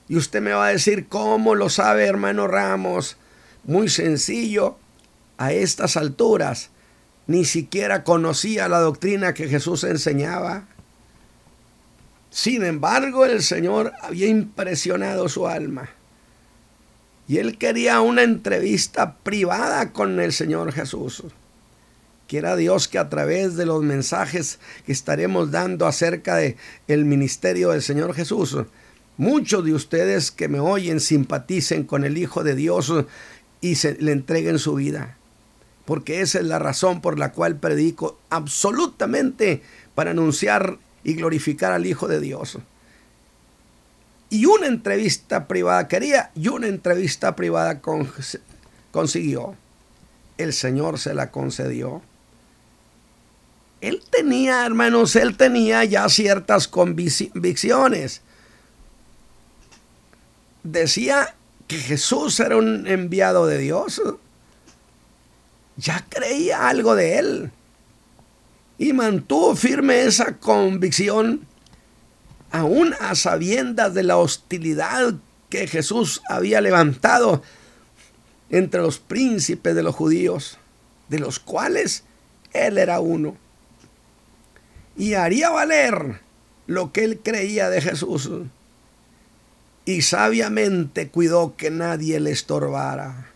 Y 0.08 0.16
usted 0.16 0.42
me 0.42 0.52
va 0.52 0.66
a 0.66 0.72
decir, 0.72 1.06
¿cómo 1.08 1.54
lo 1.54 1.70
sabe, 1.70 2.06
hermano 2.06 2.48
Ramos? 2.48 3.16
Muy 3.62 3.88
sencillo, 3.88 4.76
a 5.38 5.52
estas 5.52 5.96
alturas 5.96 6.70
ni 7.26 7.44
siquiera 7.44 8.04
conocía 8.04 8.68
la 8.68 8.80
doctrina 8.80 9.34
que 9.34 9.48
Jesús 9.48 9.84
enseñaba. 9.84 10.66
Sin 12.32 12.64
embargo, 12.64 13.26
el 13.26 13.42
Señor 13.42 13.92
había 14.00 14.26
impresionado 14.26 15.28
su 15.28 15.46
alma. 15.46 15.90
Y 17.28 17.36
él 17.36 17.58
quería 17.58 18.00
una 18.00 18.22
entrevista 18.22 19.16
privada 19.18 19.92
con 19.92 20.18
el 20.18 20.32
Señor 20.32 20.72
Jesús. 20.72 21.24
Quiera 22.28 22.56
Dios 22.56 22.88
que 22.88 22.98
a 22.98 23.10
través 23.10 23.56
de 23.56 23.66
los 23.66 23.82
mensajes 23.82 24.60
que 24.86 24.92
estaremos 24.92 25.50
dando 25.50 25.86
acerca 25.86 26.36
de 26.36 26.56
el 26.88 27.04
ministerio 27.04 27.68
del 27.68 27.82
Señor 27.82 28.14
Jesús, 28.14 28.56
muchos 29.18 29.62
de 29.62 29.74
ustedes 29.74 30.30
que 30.30 30.48
me 30.48 30.58
oyen 30.58 31.00
simpaticen 31.00 31.84
con 31.84 32.02
el 32.02 32.16
Hijo 32.16 32.42
de 32.42 32.54
Dios 32.54 32.90
y 33.60 33.74
se 33.74 33.94
le 34.00 34.10
entreguen 34.10 34.58
su 34.58 34.74
vida. 34.76 35.18
Porque 35.84 36.22
esa 36.22 36.38
es 36.38 36.46
la 36.46 36.58
razón 36.58 37.02
por 37.02 37.18
la 37.18 37.32
cual 37.32 37.56
predico 37.56 38.18
absolutamente 38.30 39.60
para 39.94 40.12
anunciar 40.12 40.78
y 41.04 41.14
glorificar 41.14 41.72
al 41.72 41.86
Hijo 41.86 42.08
de 42.08 42.20
Dios. 42.20 42.58
Y 44.30 44.46
una 44.46 44.66
entrevista 44.66 45.46
privada 45.46 45.88
quería 45.88 46.30
y 46.34 46.48
una 46.48 46.66
entrevista 46.66 47.36
privada 47.36 47.80
consiguió. 48.90 49.54
El 50.38 50.52
Señor 50.52 50.98
se 50.98 51.14
la 51.14 51.30
concedió 51.30 52.02
él 53.82 54.00
tenía, 54.08 54.64
hermanos, 54.64 55.16
él 55.16 55.36
tenía 55.36 55.84
ya 55.84 56.08
ciertas 56.08 56.68
convicciones. 56.68 58.22
Decía 60.62 61.34
que 61.66 61.78
Jesús 61.78 62.38
era 62.38 62.56
un 62.56 62.86
enviado 62.86 63.44
de 63.46 63.58
Dios. 63.58 64.00
Ya 65.76 66.06
creía 66.08 66.68
algo 66.68 66.94
de 66.94 67.18
él. 67.18 67.50
Y 68.82 68.92
mantuvo 68.92 69.54
firme 69.54 70.02
esa 70.02 70.38
convicción, 70.38 71.46
aún 72.50 72.96
a 72.98 73.14
sabiendas 73.14 73.94
de 73.94 74.02
la 74.02 74.16
hostilidad 74.16 75.14
que 75.50 75.68
Jesús 75.68 76.20
había 76.28 76.60
levantado 76.60 77.44
entre 78.50 78.80
los 78.80 78.98
príncipes 78.98 79.76
de 79.76 79.84
los 79.84 79.94
judíos, 79.94 80.58
de 81.08 81.20
los 81.20 81.38
cuales 81.38 82.02
él 82.52 82.76
era 82.76 82.98
uno. 82.98 83.36
Y 84.96 85.14
haría 85.14 85.50
valer 85.50 86.18
lo 86.66 86.90
que 86.90 87.04
él 87.04 87.20
creía 87.22 87.70
de 87.70 87.82
Jesús. 87.82 88.32
Y 89.84 90.02
sabiamente 90.02 91.08
cuidó 91.08 91.54
que 91.56 91.70
nadie 91.70 92.18
le 92.18 92.32
estorbara. 92.32 93.30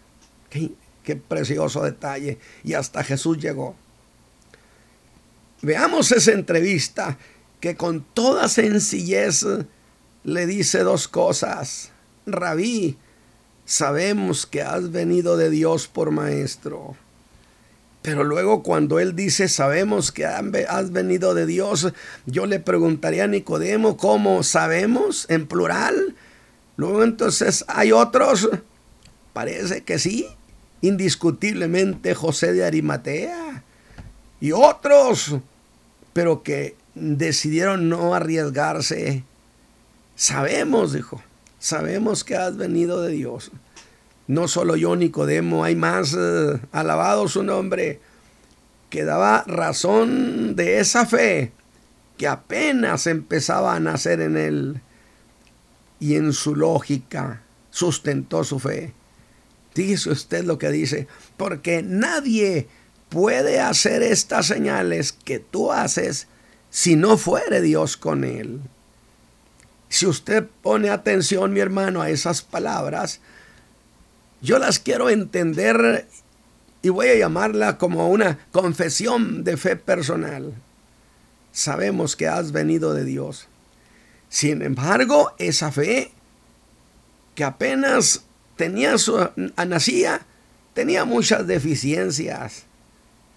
Qué, 0.51 0.73
qué 1.05 1.15
precioso 1.15 1.85
detalle. 1.85 2.41
Y 2.65 2.75
hasta 2.75 3.05
Jesús 3.05 3.39
llegó. 3.39 3.77
Veamos 5.63 6.13
esa 6.13 6.33
entrevista 6.33 7.19
que 7.61 7.77
con 7.77 8.05
toda 8.15 8.49
sencillez 8.49 9.45
le 10.25 10.47
dice 10.47 10.81
dos 10.81 11.09
cosas. 11.09 11.91
Rabí, 12.27 12.99
sabemos 13.65 14.47
que 14.47 14.63
has 14.63 14.91
venido 14.91 15.37
de 15.37 15.51
Dios 15.51 15.89
por 15.89 16.11
maestro. 16.11 16.97
Pero 18.03 18.23
luego 18.23 18.63
cuando 18.63 19.01
él 19.01 19.17
dice, 19.17 19.49
sabemos 19.49 20.13
que 20.13 20.27
has 20.27 20.93
venido 20.93 21.35
de 21.35 21.45
Dios, 21.45 21.93
yo 22.25 22.47
le 22.47 22.61
preguntaría 22.61 23.25
a 23.25 23.27
Nicodemo, 23.27 23.97
¿cómo 23.97 24.45
sabemos? 24.45 25.27
En 25.29 25.49
plural. 25.49 26.15
Luego 26.77 27.03
entonces 27.03 27.65
hay 27.67 27.91
otros, 27.91 28.49
parece 29.33 29.83
que 29.83 29.99
sí, 29.99 30.29
indiscutiblemente 30.83 32.15
José 32.15 32.53
de 32.53 32.65
Arimatea. 32.65 33.65
Y 34.41 34.53
otros, 34.53 35.37
pero 36.13 36.43
que 36.43 36.77
decidieron 36.95 37.89
no 37.89 38.15
arriesgarse. 38.15 39.25
Sabemos, 40.15 40.93
dijo, 40.93 41.23
sabemos 41.59 42.25
que 42.25 42.37
has 42.37 42.57
venido 42.57 43.03
de 43.03 43.13
Dios. 43.13 43.51
No 44.27 44.49
solo 44.49 44.77
yo, 44.77 44.97
Nicodemo, 44.97 45.65
hay 45.65 45.77
más, 45.77 46.15
eh, 46.19 46.61
alabado 46.73 47.29
su 47.29 47.43
nombre, 47.43 48.01
que 48.91 49.05
daba 49.05 49.45
razón 49.47 50.57
de 50.57 50.79
esa 50.81 51.07
fe 51.07 51.53
que 52.17 52.27
apenas 52.27 53.07
empezaba 53.07 53.75
a 53.75 53.81
nacer 53.81 54.21
en 54.21 54.37
él 54.37 54.81
y 56.01 56.17
en 56.17 56.33
su 56.33 56.55
lógica 56.55 57.43
sustentó 57.71 58.45
su 58.45 58.59
fe. 58.59 58.93
Dice 59.75 60.11
usted 60.11 60.45
lo 60.45 60.59
que 60.59 60.71
dice, 60.71 61.07
porque 61.37 61.83
nadie 61.83 62.69
puede 63.09 63.61
hacer 63.61 64.03
estas 64.03 64.47
señales 64.47 65.13
que 65.13 65.39
tú 65.39 65.73
haces 65.73 66.27
si 66.71 66.97
no 66.97 67.17
fuere 67.17 67.61
Dios 67.61 67.97
con 67.97 68.25
él. 68.25 68.61
Si 69.89 70.07
usted 70.07 70.47
pone 70.63 70.91
atención, 70.91 71.53
mi 71.53 71.61
hermano, 71.61 72.03
a 72.03 72.11
esas 72.11 72.43
palabras, 72.43 73.21
yo 74.43 74.59
las 74.59 74.79
quiero 74.79 75.09
entender 75.09 76.07
y 76.83 76.89
voy 76.89 77.09
a 77.09 77.17
llamarla 77.17 77.79
como 77.79 78.09
una 78.09 78.39
confesión 78.53 79.43
de 79.45 79.57
fe 79.57 79.77
personal. 79.77 80.55
Sabemos 81.53 82.17
que 82.17 82.29
has 82.29 82.53
venido 82.53 82.95
de 82.95 83.05
Dios. 83.05 83.49
Sin 84.29 84.61
embargo, 84.63 85.33
esa 85.39 85.73
fe 85.73 86.13
que 87.35 87.45
apenas 87.45 88.25
tenía 88.57 88.99
su, 88.99 89.31
nacía, 89.67 90.27
tenía 90.75 91.05
muchas 91.05 91.47
deficiencias. 91.47 92.66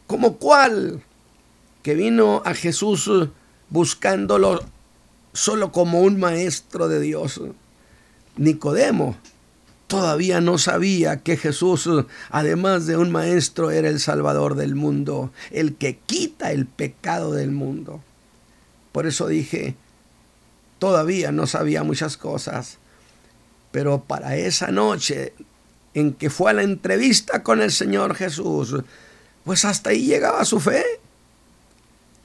¿Como 0.09 0.37
cuál? 0.37 1.03
Que 1.83 1.93
vino 1.93 2.41
a 2.43 2.55
Jesús 2.55 3.11
buscándolo 3.69 4.59
solo 5.33 5.71
como 5.71 6.01
un 6.01 6.19
maestro 6.19 6.87
de 6.87 6.99
Dios. 6.99 7.39
Nicodemo 8.35 9.17
todavía 9.85 10.41
no 10.41 10.57
sabía 10.57 11.17
que 11.17 11.37
Jesús, 11.37 11.87
además 12.31 12.87
de 12.87 12.97
un 12.97 13.11
maestro, 13.11 13.69
era 13.69 13.87
el 13.87 13.99
Salvador 13.99 14.55
del 14.55 14.73
mundo, 14.73 15.31
el 15.51 15.75
que 15.75 15.99
quita 15.99 16.51
el 16.53 16.65
pecado 16.65 17.33
del 17.33 17.51
mundo. 17.51 18.01
Por 18.91 19.05
eso 19.05 19.27
dije, 19.27 19.75
todavía 20.79 21.31
no 21.31 21.45
sabía 21.45 21.83
muchas 21.83 22.17
cosas, 22.17 22.79
pero 23.71 24.05
para 24.05 24.37
esa 24.37 24.71
noche 24.71 25.33
en 25.93 26.13
que 26.13 26.31
fue 26.31 26.49
a 26.49 26.55
la 26.55 26.63
entrevista 26.63 27.43
con 27.43 27.61
el 27.61 27.71
Señor 27.71 28.15
Jesús, 28.15 28.73
pues 29.49 29.65
hasta 29.65 29.89
ahí 29.89 30.05
llegaba 30.05 30.45
su 30.45 30.59
fe. 30.59 30.85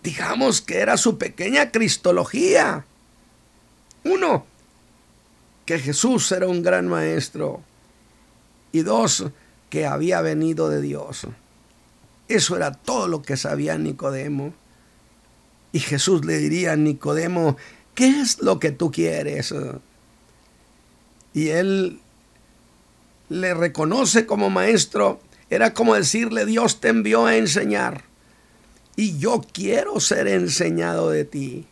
Digamos 0.02 0.60
que 0.60 0.80
era 0.80 0.98
su 0.98 1.16
pequeña 1.16 1.70
cristología. 1.70 2.84
Uno, 4.04 4.44
que 5.64 5.78
Jesús 5.78 6.30
era 6.32 6.48
un 6.48 6.62
gran 6.62 6.86
maestro. 6.86 7.62
Y 8.72 8.82
dos, 8.82 9.24
que 9.70 9.86
había 9.86 10.20
venido 10.20 10.68
de 10.68 10.82
Dios. 10.82 11.26
Eso 12.28 12.56
era 12.56 12.72
todo 12.72 13.08
lo 13.08 13.22
que 13.22 13.38
sabía 13.38 13.78
Nicodemo. 13.78 14.52
Y 15.72 15.80
Jesús 15.80 16.26
le 16.26 16.36
diría 16.36 16.72
a 16.72 16.76
Nicodemo, 16.76 17.56
¿qué 17.94 18.20
es 18.20 18.42
lo 18.42 18.58
que 18.58 18.70
tú 18.70 18.92
quieres? 18.92 19.54
Y 21.32 21.48
él 21.48 22.00
le 23.30 23.54
reconoce 23.54 24.26
como 24.26 24.50
maestro. 24.50 25.22
Era 25.50 25.74
como 25.74 25.94
decirle, 25.94 26.46
Dios 26.46 26.80
te 26.80 26.88
envió 26.88 27.26
a 27.26 27.36
enseñar. 27.36 28.04
Y 28.96 29.18
yo 29.18 29.42
quiero 29.52 30.00
ser 30.00 30.28
enseñado 30.28 31.10
de 31.10 31.24
ti. 31.24 31.66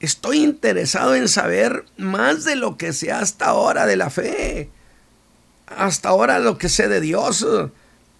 Estoy 0.00 0.38
interesado 0.38 1.14
en 1.14 1.28
saber 1.28 1.84
más 1.96 2.44
de 2.44 2.56
lo 2.56 2.76
que 2.76 2.92
sé 2.92 3.12
hasta 3.12 3.46
ahora 3.46 3.86
de 3.86 3.96
la 3.96 4.10
fe. 4.10 4.70
Hasta 5.66 6.08
ahora 6.08 6.38
lo 6.38 6.58
que 6.58 6.68
sé 6.68 6.88
de 6.88 7.00
Dios. 7.00 7.46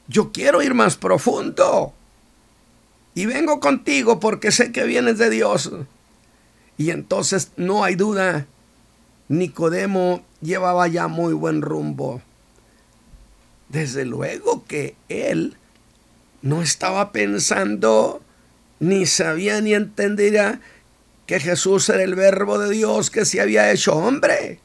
Yo 0.08 0.32
quiero 0.32 0.62
ir 0.62 0.74
más 0.74 0.96
profundo. 0.96 1.92
Y 3.14 3.26
vengo 3.26 3.60
contigo 3.60 4.20
porque 4.20 4.52
sé 4.52 4.72
que 4.72 4.84
vienes 4.84 5.18
de 5.18 5.30
Dios. 5.30 5.72
Y 6.78 6.90
entonces 6.90 7.50
no 7.56 7.84
hay 7.84 7.94
duda, 7.94 8.46
Nicodemo 9.28 10.22
llevaba 10.40 10.88
ya 10.88 11.08
muy 11.08 11.32
buen 11.32 11.62
rumbo. 11.62 12.20
Desde 13.72 14.04
luego 14.04 14.64
que 14.66 14.94
él 15.08 15.56
no 16.42 16.60
estaba 16.60 17.10
pensando, 17.10 18.20
ni 18.80 19.06
sabía 19.06 19.62
ni 19.62 19.72
entendía 19.72 20.60
que 21.26 21.40
Jesús 21.40 21.88
era 21.88 22.02
el 22.02 22.14
verbo 22.14 22.58
de 22.58 22.68
Dios 22.68 23.10
que 23.10 23.24
se 23.24 23.40
había 23.40 23.72
hecho 23.72 23.96
hombre. 23.96 24.60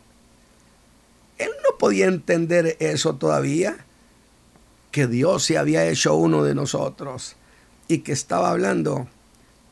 Él 1.37 1.51
no 1.63 1.77
podía 1.77 2.07
entender 2.07 2.75
eso 2.79 3.15
todavía, 3.15 3.77
que 4.91 5.07
Dios 5.07 5.45
se 5.45 5.57
había 5.57 5.85
hecho 5.85 6.15
uno 6.15 6.43
de 6.43 6.53
nosotros 6.53 7.37
y 7.87 7.99
que 7.99 8.11
estaba 8.11 8.49
hablando 8.49 9.07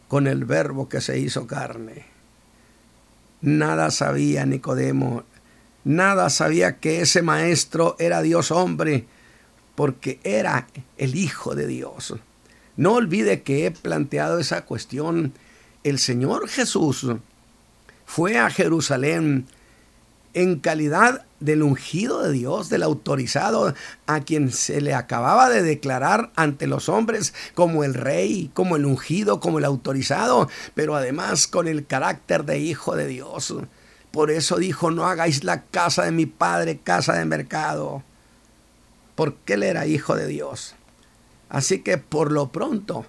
con 0.07 0.27
el 0.27 0.45
verbo 0.45 0.87
que 0.87 1.01
se 1.01 1.19
hizo 1.19 1.45
carne. 1.45 2.05
Nada 3.41 3.91
sabía 3.91 4.45
Nicodemo, 4.45 5.23
nada 5.83 6.29
sabía 6.29 6.77
que 6.77 7.01
ese 7.01 7.21
maestro 7.21 7.97
era 7.99 8.21
Dios 8.21 8.51
hombre, 8.51 9.07
porque 9.75 10.19
era 10.23 10.67
el 10.97 11.15
Hijo 11.15 11.55
de 11.55 11.67
Dios. 11.67 12.15
No 12.77 12.93
olvide 12.93 13.43
que 13.43 13.65
he 13.65 13.71
planteado 13.71 14.39
esa 14.39 14.65
cuestión 14.65 15.33
el 15.83 15.99
Señor 15.99 16.49
Jesús 16.49 17.05
fue 18.05 18.39
a 18.39 18.49
Jerusalén 18.49 19.45
en 20.33 20.59
calidad 20.59 21.25
del 21.39 21.63
ungido 21.63 22.21
de 22.23 22.31
Dios, 22.31 22.69
del 22.69 22.83
autorizado, 22.83 23.73
a 24.05 24.19
quien 24.21 24.51
se 24.51 24.81
le 24.81 24.93
acababa 24.93 25.49
de 25.49 25.61
declarar 25.61 26.31
ante 26.35 26.67
los 26.67 26.89
hombres 26.89 27.33
como 27.53 27.83
el 27.83 27.93
rey, 27.93 28.49
como 28.53 28.75
el 28.75 28.85
ungido, 28.85 29.39
como 29.39 29.59
el 29.59 29.65
autorizado, 29.65 30.49
pero 30.73 30.95
además 30.95 31.47
con 31.47 31.67
el 31.67 31.85
carácter 31.85 32.45
de 32.45 32.59
hijo 32.59 32.95
de 32.95 33.07
Dios. 33.07 33.53
Por 34.11 34.31
eso 34.31 34.57
dijo, 34.57 34.91
no 34.91 35.05
hagáis 35.05 35.43
la 35.43 35.63
casa 35.63 36.03
de 36.03 36.11
mi 36.11 36.25
padre 36.25 36.79
casa 36.83 37.13
de 37.13 37.25
mercado, 37.25 38.03
porque 39.15 39.53
él 39.53 39.63
era 39.63 39.87
hijo 39.87 40.15
de 40.15 40.27
Dios. 40.27 40.75
Así 41.49 41.79
que 41.79 41.97
por 41.97 42.31
lo 42.31 42.51
pronto, 42.51 43.05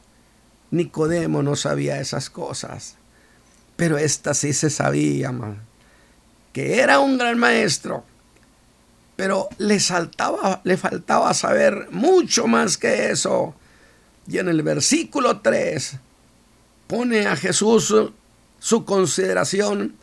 Nicodemo 0.70 1.42
no 1.42 1.56
sabía 1.56 2.00
esas 2.00 2.30
cosas, 2.30 2.96
pero 3.76 3.98
esta 3.98 4.34
sí 4.34 4.52
se 4.52 4.70
sabía, 4.70 5.32
que 6.52 6.80
era 6.80 7.00
un 7.00 7.18
gran 7.18 7.38
maestro, 7.38 8.04
pero 9.16 9.48
le, 9.58 9.78
le 10.64 10.76
faltaba 10.76 11.34
saber 11.34 11.88
mucho 11.90 12.46
más 12.46 12.76
que 12.78 13.10
eso. 13.10 13.54
Y 14.28 14.38
en 14.38 14.48
el 14.48 14.62
versículo 14.62 15.40
3 15.40 15.96
pone 16.86 17.26
a 17.26 17.36
Jesús 17.36 17.94
su 18.58 18.84
consideración 18.84 19.96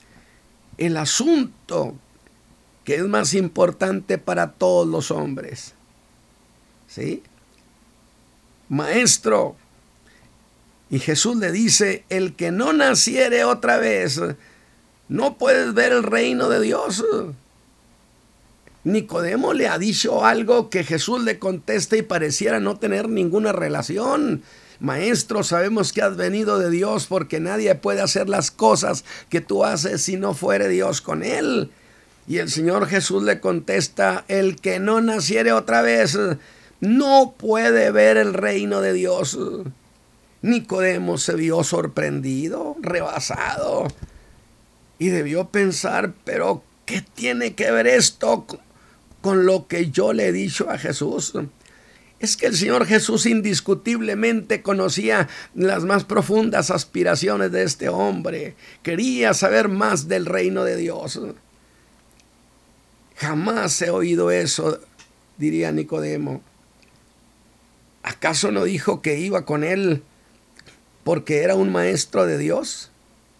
el 0.77 0.97
asunto 0.97 1.95
que 2.83 2.95
es 2.95 3.03
más 3.03 3.33
importante 3.33 4.17
para 4.17 4.53
todos 4.53 4.87
los 4.87 5.11
hombres. 5.11 5.73
¿Sí? 6.93 7.23
Maestro, 8.69 9.55
y 10.89 10.99
Jesús 10.99 11.37
le 11.37 11.51
dice, 11.51 12.05
el 12.09 12.35
que 12.35 12.51
no 12.51 12.71
naciere 12.71 13.45
otra 13.45 13.77
vez, 13.77 14.21
no 15.09 15.37
puedes 15.37 15.73
ver 15.73 15.91
el 15.91 16.03
reino 16.03 16.49
de 16.49 16.61
Dios. 16.61 17.03
Nicodemo 18.83 19.53
le 19.53 19.67
ha 19.67 19.79
dicho 19.79 20.23
algo 20.23 20.69
que 20.69 20.83
Jesús 20.83 21.23
le 21.23 21.39
contesta 21.39 21.97
y 21.97 22.03
pareciera 22.03 22.59
no 22.59 22.77
tener 22.77 23.09
ninguna 23.09 23.53
relación. 23.53 24.43
Maestro, 24.79 25.43
sabemos 25.43 25.93
que 25.93 26.03
has 26.03 26.15
venido 26.15 26.59
de 26.59 26.69
Dios 26.69 27.07
porque 27.07 27.39
nadie 27.39 27.73
puede 27.73 28.01
hacer 28.01 28.29
las 28.29 28.51
cosas 28.51 29.03
que 29.29 29.41
tú 29.41 29.65
haces 29.65 30.03
si 30.03 30.15
no 30.15 30.35
fuere 30.35 30.67
Dios 30.67 31.01
con 31.01 31.23
él. 31.23 31.71
Y 32.27 32.37
el 32.37 32.49
Señor 32.49 32.87
Jesús 32.87 33.23
le 33.23 33.39
contesta, 33.39 34.25
el 34.27 34.57
que 34.57 34.79
no 34.79 35.01
naciere 35.01 35.53
otra 35.53 35.81
vez 35.81 36.17
no 36.83 37.35
puede 37.37 37.91
ver 37.91 38.17
el 38.17 38.33
reino 38.33 38.81
de 38.81 38.91
Dios. 38.91 39.39
Nicodemo 40.41 41.17
se 41.17 41.35
vio 41.35 41.63
sorprendido, 41.63 42.75
rebasado, 42.81 43.87
y 44.99 45.07
debió 45.07 45.47
pensar, 45.47 46.13
pero 46.25 46.61
¿qué 46.85 47.01
tiene 47.01 47.53
que 47.53 47.71
ver 47.71 47.87
esto 47.87 48.45
con 49.21 49.45
lo 49.45 49.67
que 49.67 49.91
yo 49.91 50.11
le 50.11 50.27
he 50.27 50.31
dicho 50.33 50.69
a 50.69 50.77
Jesús? 50.77 51.33
Es 52.19 52.35
que 52.35 52.47
el 52.47 52.57
Señor 52.57 52.85
Jesús 52.85 53.27
indiscutiblemente 53.27 54.61
conocía 54.61 55.29
las 55.55 55.85
más 55.85 56.03
profundas 56.03 56.69
aspiraciones 56.69 57.53
de 57.53 57.63
este 57.63 57.87
hombre. 57.87 58.57
Quería 58.81 59.33
saber 59.33 59.69
más 59.69 60.09
del 60.09 60.25
reino 60.25 60.65
de 60.65 60.75
Dios. 60.75 61.17
Jamás 63.15 63.81
he 63.81 63.89
oído 63.89 64.31
eso, 64.31 64.81
diría 65.37 65.71
Nicodemo. 65.71 66.41
¿Acaso 68.03 68.51
no 68.51 68.65
dijo 68.65 69.01
que 69.01 69.17
iba 69.17 69.45
con 69.45 69.63
él 69.63 70.03
porque 71.03 71.41
era 71.41 71.55
un 71.55 71.71
maestro 71.71 72.25
de 72.25 72.37
Dios? 72.37 72.91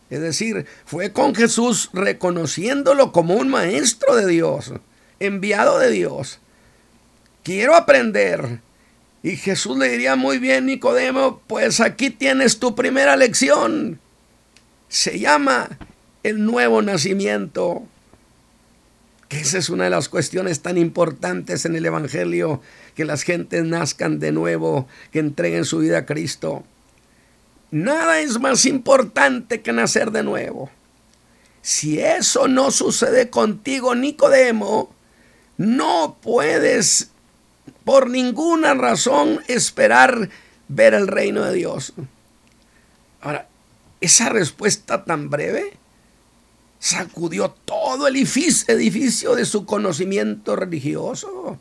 Es 0.10 0.22
decir, 0.22 0.66
fue 0.86 1.12
con 1.12 1.36
Jesús 1.36 1.90
reconociéndolo 1.92 3.12
como 3.12 3.36
un 3.36 3.50
maestro 3.50 4.16
de 4.16 4.28
Dios, 4.28 4.74
enviado 5.20 5.80
de 5.80 5.92
Dios. 5.92 6.40
Quiero 7.44 7.76
aprender. 7.76 8.60
Y 9.22 9.38
Jesús 9.38 9.78
le 9.78 9.90
diría 9.90 10.16
muy 10.16 10.38
bien, 10.38 10.66
Nicodemo, 10.66 11.42
pues 11.48 11.80
aquí 11.80 12.10
tienes 12.10 12.60
tu 12.60 12.76
primera 12.76 13.16
lección. 13.16 14.00
Se 14.88 15.20
llama 15.20 15.78
el 16.24 16.46
nuevo 16.46 16.82
nacimiento. 16.82 17.88
Esa 19.30 19.58
es 19.58 19.70
una 19.70 19.86
de 19.86 19.90
las 19.90 20.10
cuestiones 20.10 20.62
tan 20.62 20.78
importantes 20.78 21.66
en 21.66 21.76
el 21.76 21.86
Evangelio, 21.86 22.62
que 22.96 23.06
las 23.06 23.24
gentes 23.24 23.64
nazcan 23.66 24.20
de 24.20 24.32
nuevo, 24.32 24.88
que 25.12 25.20
entreguen 25.20 25.66
su 25.66 25.80
vida 25.80 26.00
a 26.00 26.06
Cristo. 26.06 26.64
Nada 27.72 28.20
es 28.20 28.40
más 28.40 28.66
importante 28.66 29.62
que 29.62 29.74
nacer 29.74 30.12
de 30.12 30.24
nuevo. 30.24 30.70
Si 31.64 32.00
eso 32.00 32.48
no 32.48 32.70
sucede 32.70 33.30
contigo, 33.30 33.96
Nicodemo, 33.96 34.94
no 35.58 36.18
puedes 36.22 37.10
por 37.84 38.10
ninguna 38.10 38.74
razón 38.74 39.40
esperar 39.48 40.30
ver 40.68 40.94
el 40.94 41.08
reino 41.08 41.44
de 41.44 41.54
Dios. 41.54 41.94
Ahora, 43.22 43.48
esa 44.02 44.30
respuesta 44.30 45.06
tan 45.06 45.30
breve 45.30 45.78
sacudió 46.84 47.50
todo 47.64 48.08
el 48.08 48.18
edificio 48.18 49.36
de 49.36 49.46
su 49.46 49.66
conocimiento 49.66 50.58
religioso. 50.58 51.58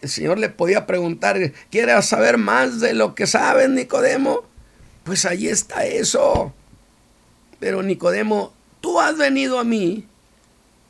El 0.00 0.08
Señor 0.08 0.40
le 0.40 0.48
podía 0.48 0.88
preguntar, 0.88 1.52
¿quieres 1.70 2.04
saber 2.06 2.36
más 2.36 2.80
de 2.80 2.94
lo 2.94 3.14
que 3.14 3.28
sabes, 3.28 3.70
Nicodemo? 3.70 4.40
Pues 5.04 5.24
ahí 5.24 5.46
está 5.46 5.86
eso. 5.86 6.52
Pero 7.60 7.84
Nicodemo, 7.84 8.52
tú 8.80 8.98
has 8.98 9.16
venido 9.16 9.60
a 9.60 9.64
mí 9.64 10.04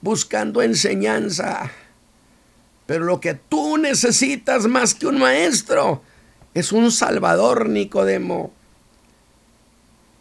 buscando 0.01 0.63
enseñanza. 0.63 1.71
Pero 2.87 3.05
lo 3.05 3.21
que 3.21 3.35
tú 3.35 3.77
necesitas 3.77 4.67
más 4.67 4.95
que 4.95 5.07
un 5.07 5.19
maestro 5.19 6.03
es 6.55 6.73
un 6.73 6.91
salvador, 6.91 7.69
Nicodemo. 7.69 8.55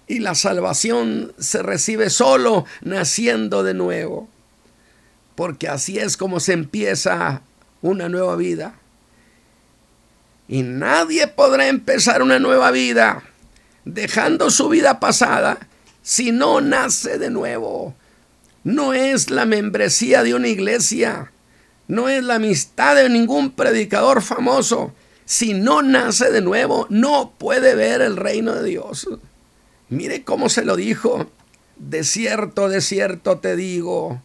Y 0.10 0.20
la 0.20 0.34
salvación 0.34 1.34
se 1.38 1.62
recibe 1.62 2.10
solo 2.10 2.66
naciendo 2.82 3.62
de 3.62 3.76
nuevo. 3.76 4.28
Porque 5.36 5.68
así 5.68 6.00
es 6.00 6.18
como 6.18 6.40
se 6.40 6.54
empieza 6.54 7.44
una 7.84 8.10
nueva 8.10 8.36
vida. 8.36 8.74
Y 10.48 10.64
nadie 10.64 11.28
podrá 11.28 11.68
empezar 11.68 12.24
una 12.24 12.40
nueva 12.40 12.72
vida 12.72 13.22
dejando 13.86 14.50
su 14.50 14.68
vida 14.68 15.00
pasada 15.00 15.60
si 16.02 16.32
no 16.32 16.60
nace 16.60 17.20
de 17.20 17.30
nuevo. 17.30 17.94
No 18.64 18.94
es 18.94 19.30
la 19.30 19.46
membresía 19.46 20.24
de 20.24 20.34
una 20.34 20.48
iglesia, 20.48 21.32
no 21.88 22.10
es 22.10 22.24
la 22.24 22.36
amistad 22.36 22.96
de 22.96 23.10
ningún 23.10 23.52
predicador 23.52 24.24
famoso. 24.24 24.92
Si 25.26 25.54
no 25.54 25.84
nace 25.84 26.32
de 26.32 26.42
nuevo, 26.42 26.88
no 26.90 27.36
puede 27.38 27.76
ver 27.76 28.02
el 28.02 28.18
reino 28.18 28.56
de 28.56 28.64
Dios. 28.68 29.08
Mire 29.90 30.24
cómo 30.24 30.50
se 30.50 30.64
lo 30.64 30.76
dijo. 30.76 31.30
De 31.78 32.04
cierto, 32.04 32.70
de 32.70 32.82
cierto 32.82 33.40
te 33.40 33.56
digo. 33.56 34.22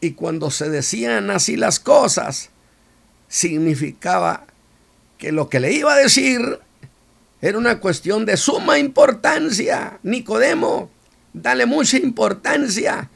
Y 0.00 0.12
cuando 0.12 0.50
se 0.50 0.70
decían 0.70 1.30
así 1.30 1.56
las 1.56 1.80
cosas, 1.80 2.50
significaba 3.28 4.46
que 5.18 5.32
lo 5.32 5.48
que 5.48 5.60
le 5.60 5.72
iba 5.72 5.94
a 5.94 5.98
decir 5.98 6.60
era 7.40 7.58
una 7.58 7.80
cuestión 7.80 8.24
de 8.24 8.36
suma 8.36 8.78
importancia. 8.78 9.98
Nicodemo, 10.02 10.90
dale 11.32 11.66
mucha 11.66 11.98
importancia. 11.98 13.10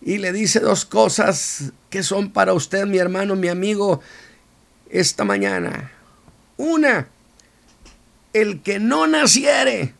Y 0.00 0.18
le 0.18 0.32
dice 0.32 0.60
dos 0.60 0.84
cosas 0.84 1.72
que 1.90 2.02
son 2.02 2.30
para 2.32 2.52
usted, 2.52 2.86
mi 2.86 2.98
hermano, 2.98 3.34
mi 3.36 3.48
amigo, 3.48 4.00
esta 4.90 5.24
mañana. 5.24 5.92
Una, 6.56 7.08
el 8.32 8.62
que 8.62 8.78
no 8.78 9.06
naciere 9.06 9.95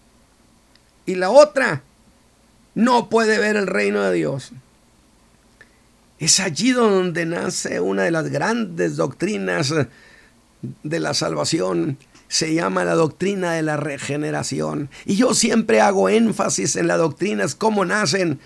y 1.07 1.15
la 1.15 1.31
otra 1.31 1.83
no 2.75 3.09
puede 3.09 3.39
ver 3.39 3.57
el 3.57 3.67
reino 3.67 4.03
de 4.03 4.13
Dios. 4.13 4.53
Es 6.19 6.41
allí 6.41 6.73
donde 6.73 7.27
nace 7.27 7.81
una 7.81 8.03
de 8.03 8.11
las 8.11 8.29
grandes 8.29 8.97
doctrinas 8.97 9.73
de 10.83 11.01
la 11.01 11.15
salvación. 11.15 11.99
Se 12.29 12.55
llama 12.55 12.85
la 12.85 12.95
doctrina 12.95 13.53
de 13.53 13.63
la 13.63 13.77
regeneración. 13.77 14.91
Y 15.05 15.17
yo 15.17 15.35
siempre 15.35 15.81
hago 15.81 16.09
énfasis 16.09 16.77
en 16.77 16.89
las 16.89 16.99
doctrinas, 16.99 17.55
cómo 17.55 17.85
nacen, 17.85 18.41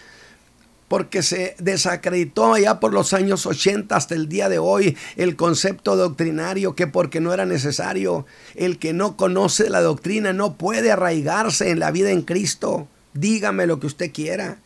porque 0.91 1.23
se 1.23 1.55
desacreditó 1.61 2.59
ya 2.59 2.81
por 2.81 2.93
los 2.93 3.13
años 3.13 3.47
80 3.47 3.95
hasta 3.95 4.17
el 4.17 4.29
día 4.29 4.49
de 4.49 4.59
hoy 4.59 4.99
el 5.15 5.37
concepto 5.37 5.95
doctrinario 5.95 6.75
que 6.75 6.89
porque 6.89 7.21
no 7.21 7.33
era 7.33 7.47
necesario, 7.47 8.27
el 8.57 8.81
que 8.81 8.93
no 8.93 9.17
conoce 9.17 9.71
la 9.71 9.83
doctrina 9.83 10.33
no 10.33 10.57
puede 10.57 10.91
arraigarse 10.91 11.71
en 11.71 11.79
la 11.79 11.93
vida 11.93 12.11
en 12.11 12.23
Cristo. 12.23 12.89
Dígame 13.15 13.69
lo 13.69 13.79
que 13.79 13.87
usted 13.87 14.11
quiera. 14.11 14.59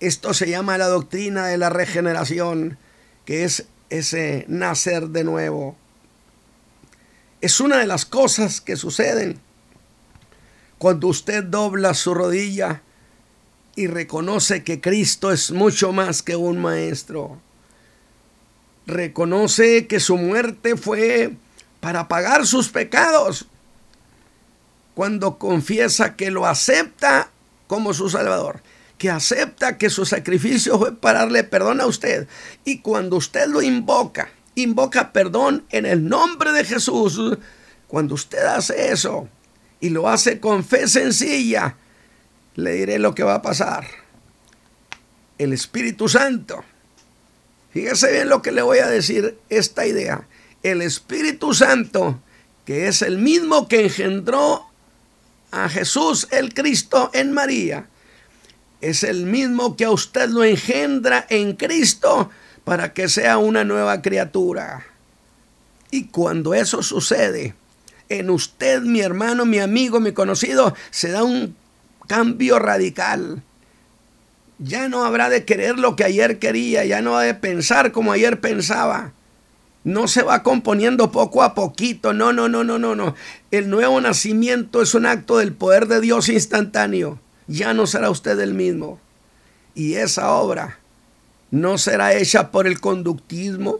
Esto 0.00 0.32
se 0.32 0.48
llama 0.48 0.78
la 0.78 0.86
doctrina 0.86 1.48
de 1.48 1.58
la 1.58 1.68
regeneración, 1.68 2.78
que 3.26 3.44
es 3.44 3.66
ese 3.90 4.46
nacer 4.48 5.08
de 5.08 5.24
nuevo. 5.24 5.76
Es 7.42 7.60
una 7.60 7.76
de 7.76 7.86
las 7.86 8.06
cosas 8.06 8.62
que 8.62 8.76
suceden 8.76 9.38
cuando 10.78 11.08
usted 11.08 11.44
dobla 11.44 11.92
su 11.92 12.14
rodilla 12.14 12.80
y 13.80 13.86
reconoce 13.86 14.62
que 14.62 14.82
Cristo 14.82 15.32
es 15.32 15.52
mucho 15.52 15.90
más 15.90 16.22
que 16.22 16.36
un 16.36 16.60
maestro. 16.60 17.40
Reconoce 18.86 19.86
que 19.86 20.00
su 20.00 20.18
muerte 20.18 20.76
fue 20.76 21.34
para 21.80 22.06
pagar 22.06 22.46
sus 22.46 22.68
pecados. 22.68 23.46
Cuando 24.94 25.38
confiesa 25.38 26.14
que 26.14 26.30
lo 26.30 26.44
acepta 26.46 27.30
como 27.68 27.94
su 27.94 28.10
Salvador, 28.10 28.60
que 28.98 29.08
acepta 29.08 29.78
que 29.78 29.88
su 29.88 30.04
sacrificio 30.04 30.78
fue 30.78 30.94
para 30.94 31.20
darle 31.20 31.42
perdón 31.42 31.80
a 31.80 31.86
usted. 31.86 32.28
Y 32.66 32.80
cuando 32.80 33.16
usted 33.16 33.46
lo 33.46 33.62
invoca, 33.62 34.28
invoca 34.56 35.10
perdón 35.10 35.64
en 35.70 35.86
el 35.86 36.06
nombre 36.06 36.52
de 36.52 36.66
Jesús, 36.66 37.18
cuando 37.86 38.14
usted 38.14 38.44
hace 38.44 38.92
eso 38.92 39.26
y 39.80 39.88
lo 39.88 40.06
hace 40.06 40.38
con 40.38 40.64
fe 40.64 40.86
sencilla, 40.86 41.76
le 42.62 42.72
diré 42.72 42.98
lo 42.98 43.14
que 43.14 43.22
va 43.22 43.36
a 43.36 43.42
pasar. 43.42 43.86
El 45.38 45.52
Espíritu 45.52 46.08
Santo. 46.08 46.64
Fíjese 47.72 48.12
bien 48.12 48.28
lo 48.28 48.42
que 48.42 48.52
le 48.52 48.62
voy 48.62 48.78
a 48.78 48.88
decir, 48.88 49.38
esta 49.48 49.86
idea. 49.86 50.26
El 50.62 50.82
Espíritu 50.82 51.54
Santo, 51.54 52.20
que 52.64 52.88
es 52.88 53.02
el 53.02 53.18
mismo 53.18 53.68
que 53.68 53.84
engendró 53.84 54.66
a 55.50 55.68
Jesús 55.68 56.28
el 56.30 56.52
Cristo 56.52 57.10
en 57.14 57.32
María, 57.32 57.86
es 58.80 59.02
el 59.02 59.26
mismo 59.26 59.76
que 59.76 59.84
a 59.84 59.90
usted 59.90 60.28
lo 60.28 60.44
engendra 60.44 61.26
en 61.28 61.54
Cristo 61.54 62.30
para 62.64 62.92
que 62.92 63.08
sea 63.08 63.38
una 63.38 63.64
nueva 63.64 64.02
criatura. 64.02 64.86
Y 65.90 66.06
cuando 66.06 66.54
eso 66.54 66.82
sucede, 66.82 67.54
en 68.08 68.30
usted, 68.30 68.82
mi 68.82 69.00
hermano, 69.00 69.44
mi 69.44 69.58
amigo, 69.58 70.00
mi 70.00 70.12
conocido, 70.12 70.74
se 70.90 71.10
da 71.10 71.22
un 71.22 71.56
cambio 72.10 72.58
radical. 72.58 73.40
Ya 74.58 74.88
no 74.88 75.04
habrá 75.04 75.30
de 75.30 75.44
querer 75.44 75.78
lo 75.78 75.94
que 75.94 76.02
ayer 76.02 76.40
quería, 76.40 76.84
ya 76.84 77.02
no 77.02 77.16
ha 77.16 77.22
de 77.22 77.34
pensar 77.34 77.92
como 77.92 78.10
ayer 78.10 78.40
pensaba. 78.40 79.12
No 79.84 80.08
se 80.08 80.24
va 80.24 80.42
componiendo 80.42 81.12
poco 81.12 81.44
a 81.44 81.54
poquito, 81.54 82.12
no, 82.12 82.32
no, 82.32 82.48
no, 82.48 82.64
no, 82.64 82.80
no, 82.80 82.96
no. 82.96 83.14
El 83.52 83.70
nuevo 83.70 84.00
nacimiento 84.00 84.82
es 84.82 84.92
un 84.94 85.06
acto 85.06 85.38
del 85.38 85.52
poder 85.52 85.86
de 85.86 86.00
Dios 86.00 86.28
instantáneo. 86.28 87.20
Ya 87.46 87.74
no 87.74 87.86
será 87.86 88.10
usted 88.10 88.40
el 88.40 88.54
mismo. 88.54 88.98
Y 89.76 89.94
esa 89.94 90.32
obra 90.32 90.80
no 91.52 91.78
será 91.78 92.14
hecha 92.14 92.50
por 92.50 92.66
el 92.66 92.80
conductismo. 92.80 93.78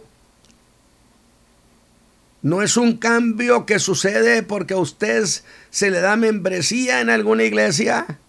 No 2.43 2.63
es 2.63 2.75
un 2.75 2.97
cambio 2.97 3.65
que 3.65 3.77
sucede 3.77 4.41
porque 4.41 4.73
a 4.73 4.77
usted 4.77 5.25
se 5.69 5.91
le 5.91 5.99
da 5.99 6.15
membresía 6.15 7.01
en 7.01 7.09
alguna 7.09 7.43
iglesia, 7.43 8.19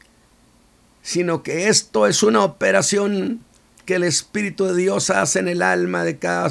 sino 1.03 1.43
que 1.43 1.69
esto 1.69 2.07
es 2.07 2.23
una 2.23 2.45
operación 2.45 3.41
que 3.85 3.97
el 3.97 4.05
Espíritu 4.05 4.67
de 4.67 4.77
Dios 4.77 5.11
hace 5.11 5.41
en 5.41 5.49
el 5.49 5.63
alma 5.63 6.05
de 6.05 6.19
cada, 6.19 6.51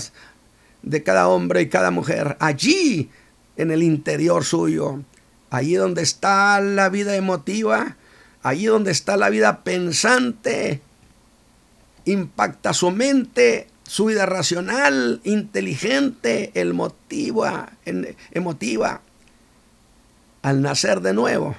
de 0.84 1.04
cada 1.04 1.28
hombre 1.30 1.62
y 1.62 1.70
cada 1.70 1.92
mujer. 1.92 2.36
Allí, 2.40 3.10
en 3.56 3.72
el 3.72 3.82
interior 3.84 4.44
suyo, 4.44 5.00
allí 5.50 5.76
donde 5.76 6.02
está 6.02 6.60
la 6.60 6.90
vida 6.90 7.16
emotiva, 7.16 7.96
allí 8.44 8.66
donde 8.66 8.92
está 8.92 9.18
la 9.18 9.30
vida 9.30 9.64
pensante, 9.64 10.82
impacta 12.06 12.74
su 12.74 12.92
mente, 12.92 13.68
su 13.84 14.06
vida 14.06 14.26
racional, 14.26 15.22
inteligente, 15.24 16.52
el 16.56 16.74
motiva, 16.74 17.74
emotiva. 18.32 19.02
Al 20.42 20.62
nacer 20.62 21.02
de 21.02 21.14
nuevo, 21.14 21.56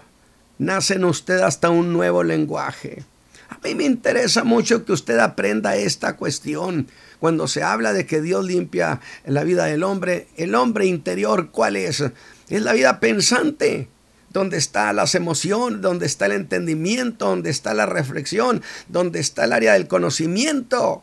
nace 0.63 0.95
en 0.95 1.05
usted 1.05 1.41
hasta 1.41 1.71
un 1.71 1.93
nuevo 1.93 2.23
lenguaje. 2.23 3.05
A 3.49 3.59
mí 3.65 3.75
me 3.75 3.85
interesa 3.85 4.45
mucho 4.45 4.85
que 4.85 4.93
usted 4.93 5.19
aprenda 5.19 5.77
esta 5.77 6.17
cuestión. 6.17 6.89
Cuando 7.21 7.49
se 7.49 7.63
habla 7.63 7.93
de 7.93 8.07
que 8.07 8.23
Dios 8.23 8.45
limpia 8.45 9.01
la 9.27 9.45
vida 9.45 9.67
del 9.67 9.83
hombre, 9.83 10.29
el 10.37 10.55
hombre 10.55 10.87
interior, 10.87 11.51
¿cuál 11.51 11.77
es? 11.77 12.03
Es 12.49 12.63
la 12.63 12.73
vida 12.73 12.99
pensante 12.99 13.89
donde 14.31 14.57
está 14.57 14.93
las 14.93 15.15
emociones, 15.15 15.83
donde 15.83 16.07
está 16.07 16.27
el 16.27 16.33
entendimiento, 16.33 17.27
donde 17.27 17.51
está 17.51 17.75
la 17.75 17.87
reflexión, 17.87 18.63
donde 18.89 19.21
está 19.21 19.45
el 19.45 19.53
área 19.53 19.75
del 19.75 19.89
conocimiento. 19.89 21.03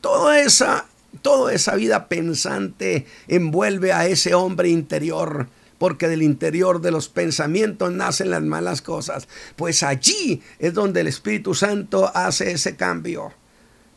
Toda 0.00 0.40
esa, 0.40 0.86
toda 1.22 1.52
esa 1.52 1.74
vida 1.74 2.08
pensante 2.08 3.06
envuelve 3.26 3.92
a 3.92 4.06
ese 4.06 4.34
hombre 4.34 4.68
interior, 4.68 5.48
porque 5.82 6.06
del 6.06 6.22
interior 6.22 6.80
de 6.80 6.92
los 6.92 7.08
pensamientos 7.08 7.90
nacen 7.90 8.30
las 8.30 8.42
malas 8.42 8.82
cosas. 8.82 9.26
Pues 9.56 9.82
allí 9.82 10.40
es 10.60 10.74
donde 10.74 11.00
el 11.00 11.08
Espíritu 11.08 11.56
Santo 11.56 12.08
hace 12.14 12.52
ese 12.52 12.76
cambio, 12.76 13.32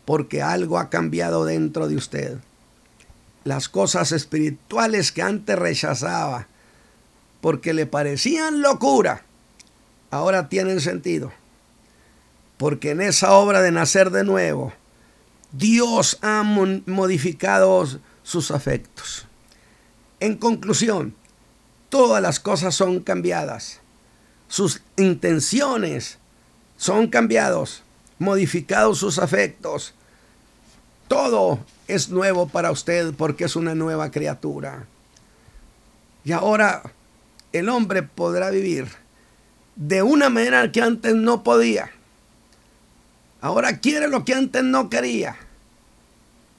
porque 0.03 0.41
algo 0.41 0.79
ha 0.79 0.89
cambiado 0.89 1.45
dentro 1.45 1.87
de 1.87 1.95
usted. 1.95 2.39
Las 3.43 3.69
cosas 3.69 4.11
espirituales 4.13 5.11
que 5.11 5.21
antes 5.21 5.59
rechazaba, 5.59 6.47
porque 7.39 7.75
le 7.75 7.85
parecían 7.85 8.63
locura, 8.63 9.23
ahora 10.09 10.49
tienen 10.49 10.81
sentido. 10.81 11.33
Porque 12.57 12.89
en 12.89 13.01
esa 13.01 13.33
obra 13.33 13.61
de 13.61 13.71
nacer 13.71 14.09
de 14.09 14.23
nuevo, 14.23 14.73
Dios 15.51 16.17
ha 16.23 16.41
modificado 16.41 17.87
sus 18.23 18.49
afectos. 18.49 19.27
En 20.19 20.35
conclusión, 20.35 21.13
todas 21.89 22.21
las 22.21 22.39
cosas 22.39 22.75
son 22.75 22.99
cambiadas. 22.99 23.79
Sus 24.47 24.81
intenciones 24.97 26.17
son 26.77 27.07
cambiados, 27.07 27.83
modificados 28.19 28.99
sus 28.99 29.19
afectos. 29.19 29.93
Todo 31.07 31.59
es 31.87 32.09
nuevo 32.09 32.47
para 32.47 32.71
usted 32.71 33.13
porque 33.15 33.45
es 33.45 33.55
una 33.55 33.75
nueva 33.75 34.11
criatura. 34.11 34.85
Y 36.23 36.31
ahora 36.31 36.83
el 37.53 37.69
hombre 37.69 38.03
podrá 38.03 38.49
vivir 38.49 38.87
de 39.75 40.01
una 40.01 40.29
manera 40.29 40.71
que 40.71 40.81
antes 40.81 41.15
no 41.15 41.43
podía. 41.43 41.91
Ahora 43.41 43.79
quiere 43.79 44.07
lo 44.07 44.25
que 44.25 44.33
antes 44.33 44.63
no 44.63 44.89
quería. 44.89 45.37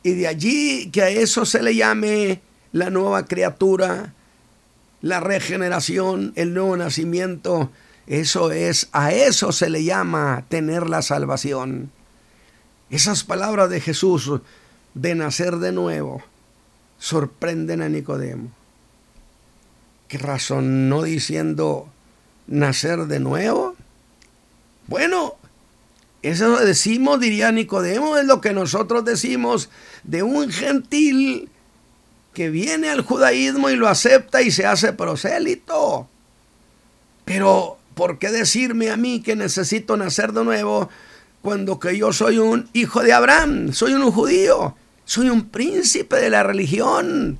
Y 0.03 0.13
de 0.13 0.29
allí 0.29 0.91
que 0.91 1.03
a 1.03 1.09
eso 1.09 1.45
se 1.45 1.63
le 1.63 1.75
llame 1.75 2.41
la 2.73 2.91
nueva 2.91 3.25
criatura, 3.25 4.15
la 5.03 5.21
regeneración, 5.21 6.33
el 6.37 6.55
nuevo 6.55 6.77
nacimiento. 6.77 7.71
Eso 8.07 8.53
es, 8.53 8.89
a 8.93 9.13
eso 9.13 9.53
se 9.53 9.71
le 9.71 9.85
llama 9.85 10.45
tener 10.49 10.89
la 10.89 11.03
salvación. 11.03 11.91
Esas 12.91 13.25
palabras 13.25 13.69
de 13.71 13.81
Jesús 13.81 14.31
de 14.95 15.15
nacer 15.15 15.57
de 15.57 15.73
nuevo 15.73 16.23
sorprenden 16.99 17.83
a 17.83 17.89
Nicodemo. 17.89 18.51
¿Qué 20.09 20.19
razón 20.19 20.89
no 20.89 21.03
diciendo 21.03 21.89
nacer 22.47 23.07
de 23.07 23.19
nuevo? 23.19 23.75
Bueno, 24.87 25.35
eso 26.23 26.59
decimos, 26.59 27.21
diría 27.21 27.51
Nicodemo, 27.53 28.17
es 28.17 28.25
lo 28.25 28.41
que 28.41 28.53
nosotros 28.53 29.05
decimos 29.05 29.69
de 30.05 30.23
un 30.23 30.51
gentil 30.51 31.51
que 32.37 32.51
viene 32.51 32.91
al 32.91 33.01
judaísmo 33.01 33.71
y 33.71 33.77
lo 33.77 33.89
acepta 33.89 34.43
y 34.43 34.51
se 34.51 34.67
hace 34.67 34.93
prosélito. 34.93 36.07
Pero, 37.25 37.79
¿por 37.95 38.19
qué 38.19 38.31
decirme 38.31 38.91
a 38.91 38.99
mí 38.99 39.23
que 39.23 39.35
necesito 39.37 39.97
nacer 39.97 40.35
de 40.35 40.45
nuevo 40.45 40.91
cuando 41.41 41.81
que 41.81 41.97
yo 41.97 42.13
soy 42.13 42.37
un 42.37 42.69
hijo 42.75 43.01
de 43.01 43.15
Abraham, 43.15 43.73
soy 43.73 43.95
un 43.95 44.13
judío, 44.13 44.77
soy 45.07 45.31
un 45.31 45.49
príncipe 45.49 46.17
de 46.17 46.29
la 46.29 46.43
religión? 46.43 47.39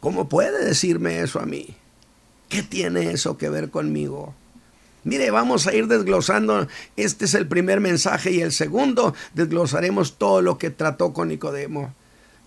¿Cómo 0.00 0.28
puede 0.28 0.64
decirme 0.64 1.20
eso 1.20 1.38
a 1.38 1.46
mí? 1.46 1.76
¿Qué 2.48 2.64
tiene 2.64 3.12
eso 3.12 3.38
que 3.38 3.48
ver 3.48 3.70
conmigo? 3.70 4.34
Mire, 5.04 5.30
vamos 5.30 5.68
a 5.68 5.72
ir 5.72 5.86
desglosando. 5.86 6.66
Este 6.96 7.26
es 7.26 7.34
el 7.34 7.46
primer 7.46 7.78
mensaje 7.78 8.32
y 8.32 8.40
el 8.40 8.50
segundo 8.50 9.14
desglosaremos 9.34 10.18
todo 10.18 10.42
lo 10.42 10.58
que 10.58 10.70
trató 10.70 11.12
con 11.12 11.28
Nicodemo. 11.28 11.94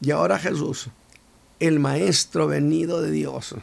Y 0.01 0.11
ahora 0.11 0.39
Jesús, 0.39 0.89
el 1.59 1.79
Maestro 1.79 2.47
venido 2.47 3.01
de 3.01 3.11
Dios, 3.11 3.55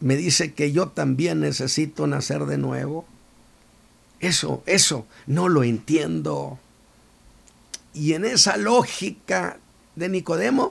me 0.00 0.16
dice 0.16 0.54
que 0.54 0.72
yo 0.72 0.88
también 0.88 1.40
necesito 1.40 2.06
nacer 2.06 2.46
de 2.46 2.58
nuevo. 2.58 3.06
Eso, 4.18 4.62
eso, 4.66 5.06
no 5.26 5.48
lo 5.48 5.62
entiendo. 5.62 6.58
Y 7.92 8.14
en 8.14 8.24
esa 8.24 8.56
lógica 8.56 9.58
de 9.96 10.08
Nicodemo, 10.08 10.70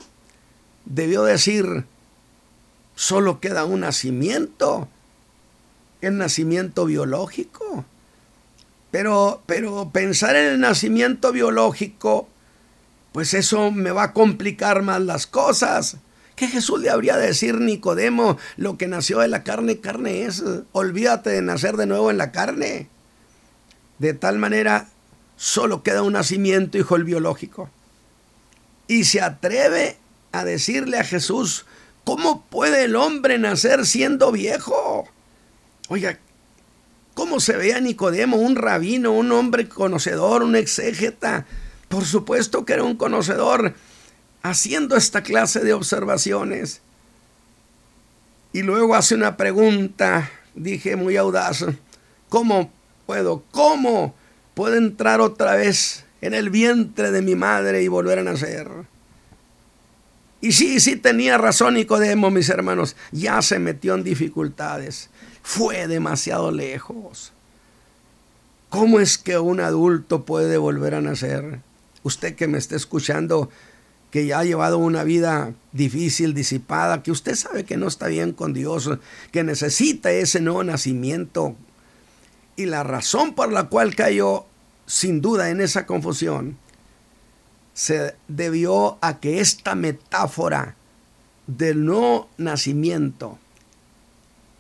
debió 0.85 1.23
decir, 1.23 1.85
solo 2.95 3.39
queda 3.39 3.65
un 3.65 3.81
nacimiento, 3.81 4.87
el 6.01 6.17
nacimiento 6.17 6.85
biológico. 6.85 7.85
Pero, 8.91 9.43
pero 9.45 9.91
pensar 9.91 10.35
en 10.35 10.45
el 10.45 10.59
nacimiento 10.59 11.31
biológico, 11.31 12.27
pues 13.11 13.33
eso 13.33 13.71
me 13.71 13.91
va 13.91 14.03
a 14.03 14.13
complicar 14.13 14.81
más 14.81 15.01
las 15.01 15.27
cosas. 15.27 15.97
¿Qué 16.35 16.47
Jesús 16.47 16.79
le 16.79 16.89
habría 16.89 17.17
de 17.17 17.27
decir 17.27 17.59
Nicodemo? 17.59 18.37
Lo 18.55 18.77
que 18.77 18.87
nació 18.87 19.19
de 19.19 19.27
la 19.27 19.43
carne, 19.43 19.79
carne 19.79 20.23
es. 20.23 20.43
Olvídate 20.71 21.31
de 21.31 21.41
nacer 21.41 21.75
de 21.75 21.85
nuevo 21.85 22.11
en 22.11 22.17
la 22.17 22.31
carne. 22.31 22.87
De 23.97 24.13
tal 24.13 24.37
manera, 24.37 24.87
solo 25.35 25.83
queda 25.83 26.01
un 26.01 26.13
nacimiento, 26.13 26.77
hijo 26.77 26.95
el 26.95 27.03
biológico. 27.03 27.69
Y 28.87 29.03
se 29.03 29.21
atreve 29.21 29.97
a 30.31 30.45
decirle 30.45 30.97
a 30.97 31.03
Jesús, 31.03 31.65
¿Cómo 32.09 32.43
puede 32.49 32.85
el 32.85 32.95
hombre 32.95 33.37
nacer 33.37 33.85
siendo 33.85 34.31
viejo? 34.31 35.07
Oiga, 35.89 36.17
¿cómo 37.13 37.39
se 37.39 37.55
veía 37.55 37.79
Nicodemo, 37.79 38.37
un 38.37 38.55
rabino, 38.55 39.11
un 39.11 39.31
hombre 39.31 39.69
conocedor, 39.69 40.41
un 40.41 40.55
exégeta? 40.55 41.45
Por 41.89 42.05
supuesto 42.05 42.65
que 42.65 42.73
era 42.73 42.83
un 42.83 42.95
conocedor 42.95 43.73
haciendo 44.41 44.95
esta 44.95 45.23
clase 45.23 45.59
de 45.59 45.73
observaciones. 45.73 46.81
Y 48.53 48.61
luego 48.61 48.95
hace 48.95 49.15
una 49.15 49.37
pregunta, 49.37 50.31
dije 50.55 50.95
muy 50.95 51.17
audaz, 51.17 51.65
¿cómo 52.29 52.71
puedo, 53.05 53.43
cómo 53.51 54.15
puedo 54.53 54.75
entrar 54.75 55.21
otra 55.21 55.55
vez 55.55 56.05
en 56.21 56.33
el 56.33 56.49
vientre 56.49 57.11
de 57.11 57.21
mi 57.21 57.35
madre 57.35 57.83
y 57.83 57.87
volver 57.87 58.19
a 58.19 58.23
nacer? 58.23 58.67
Y 60.41 60.53
sí, 60.53 60.79
sí 60.79 60.95
tenía 60.95 61.37
razón 61.37 61.73
Nicodemo, 61.73 62.31
mis 62.31 62.49
hermanos. 62.49 62.95
Ya 63.11 63.41
se 63.41 63.59
metió 63.59 63.95
en 63.95 64.03
dificultades. 64.03 65.09
Fue 65.43 65.87
demasiado 65.87 66.51
lejos. 66.51 67.33
¿Cómo 68.69 68.99
es 68.99 69.17
que 69.17 69.37
un 69.37 69.59
adulto 69.59 70.23
puede 70.23 70.57
volver 70.57 70.95
a 70.95 71.01
nacer? 71.01 71.59
Usted 72.03 72.35
que 72.35 72.47
me 72.47 72.57
está 72.57 72.75
escuchando, 72.75 73.49
que 74.11 74.25
ya 74.25 74.39
ha 74.39 74.45
llevado 74.45 74.77
una 74.77 75.03
vida 75.03 75.53
difícil, 75.71 76.33
disipada, 76.33 77.03
que 77.03 77.11
usted 77.11 77.35
sabe 77.35 77.65
que 77.65 77.77
no 77.77 77.87
está 77.87 78.07
bien 78.07 78.33
con 78.33 78.53
Dios, 78.53 78.89
que 79.31 79.43
necesita 79.43 80.11
ese 80.11 80.41
nuevo 80.41 80.63
nacimiento. 80.63 81.55
Y 82.55 82.65
la 82.65 82.83
razón 82.83 83.35
por 83.35 83.51
la 83.51 83.65
cual 83.69 83.95
cayó 83.95 84.45
sin 84.85 85.21
duda 85.21 85.49
en 85.49 85.61
esa 85.61 85.85
confusión 85.85 86.57
se 87.73 88.15
debió 88.27 88.97
a 89.01 89.19
que 89.19 89.39
esta 89.39 89.75
metáfora 89.75 90.75
del 91.47 91.85
no 91.85 92.27
nacimiento 92.37 93.39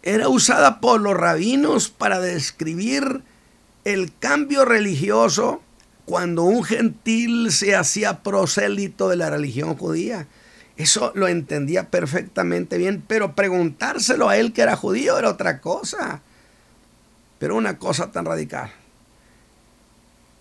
era 0.03 0.29
usada 0.29 0.79
por 0.79 1.01
los 1.01 1.17
rabinos 1.17 1.89
para 1.89 2.19
describir 2.19 3.23
el 3.83 4.15
cambio 4.17 4.65
religioso 4.65 5.61
cuando 6.09 6.41
un 6.41 6.63
gentil 6.63 7.51
se 7.51 7.75
hacía 7.75 8.23
prosélito 8.23 9.09
de 9.09 9.15
la 9.15 9.29
religión 9.29 9.75
judía. 9.75 10.25
Eso 10.75 11.11
lo 11.13 11.27
entendía 11.27 11.91
perfectamente 11.91 12.79
bien, 12.79 13.03
pero 13.07 13.35
preguntárselo 13.35 14.27
a 14.27 14.35
él 14.35 14.51
que 14.51 14.63
era 14.63 14.75
judío 14.75 15.19
era 15.19 15.29
otra 15.29 15.61
cosa. 15.61 16.23
Pero 17.37 17.55
una 17.55 17.77
cosa 17.77 18.11
tan 18.11 18.25
radical. 18.25 18.71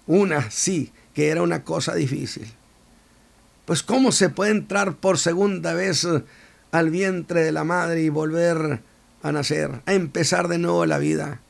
Una, 0.07 0.51
sí, 0.51 0.91
que 1.13 1.29
era 1.29 1.43
una 1.43 1.65
cosa 1.65 1.95
difícil. 1.95 2.51
Pues 3.67 3.83
¿cómo 3.83 4.11
se 4.11 4.31
puede 4.31 4.53
entrar 4.53 4.95
por 4.95 5.19
segunda 5.19 5.75
vez 5.75 6.09
al 6.73 6.89
vientre 6.89 7.43
de 7.43 7.53
la 7.53 7.65
madre 7.65 8.01
y 8.01 8.09
volver 8.09 8.81
a 9.23 9.33
nacer, 9.33 9.83
a 9.85 9.93
empezar 9.93 10.49
de 10.49 10.57
nuevo 10.57 10.87
la 10.87 10.97
vida? 10.97 11.43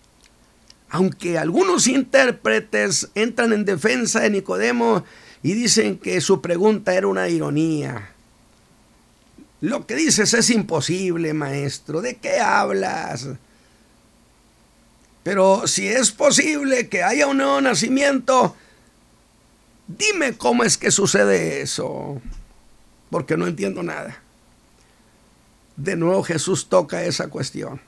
Aunque 0.90 1.38
algunos 1.38 1.86
intérpretes 1.86 3.08
entran 3.14 3.52
en 3.52 3.64
defensa 3.64 4.20
de 4.20 4.30
Nicodemo 4.30 5.04
y 5.42 5.52
dicen 5.52 5.98
que 5.98 6.20
su 6.20 6.40
pregunta 6.40 6.94
era 6.94 7.06
una 7.06 7.28
ironía. 7.28 8.10
Lo 9.60 9.86
que 9.86 9.96
dices 9.96 10.34
es 10.34 10.50
imposible, 10.50 11.34
maestro. 11.34 12.00
¿De 12.00 12.16
qué 12.16 12.38
hablas? 12.40 13.28
Pero 15.22 15.66
si 15.66 15.88
es 15.88 16.10
posible 16.10 16.88
que 16.88 17.02
haya 17.02 17.26
un 17.26 17.38
nuevo 17.38 17.60
nacimiento, 17.60 18.56
dime 19.86 20.38
cómo 20.38 20.64
es 20.64 20.78
que 20.78 20.90
sucede 20.90 21.60
eso. 21.60 22.22
Porque 23.10 23.36
no 23.36 23.46
entiendo 23.46 23.82
nada. 23.82 24.22
De 25.76 25.96
nuevo 25.96 26.22
Jesús 26.22 26.68
toca 26.68 27.04
esa 27.04 27.28
cuestión 27.28 27.80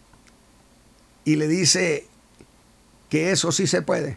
y 1.24 1.36
le 1.36 1.48
dice 1.48 2.06
que 3.10 3.32
eso 3.32 3.52
sí 3.52 3.66
se 3.66 3.82
puede, 3.82 4.16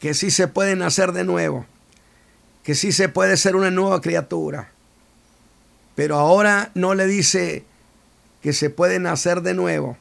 que 0.00 0.14
sí 0.14 0.30
se 0.32 0.48
puede 0.48 0.74
nacer 0.74 1.12
de 1.12 1.24
nuevo, 1.24 1.66
que 2.64 2.74
sí 2.74 2.90
se 2.90 3.08
puede 3.08 3.36
ser 3.36 3.54
una 3.54 3.70
nueva 3.70 4.00
criatura. 4.00 4.72
Pero 5.94 6.16
ahora 6.16 6.70
no 6.74 6.94
le 6.94 7.06
dice 7.06 7.64
que 8.42 8.52
se 8.52 8.70
puede 8.70 8.98
nacer 8.98 9.42
de 9.42 9.54
nuevo, 9.54 9.96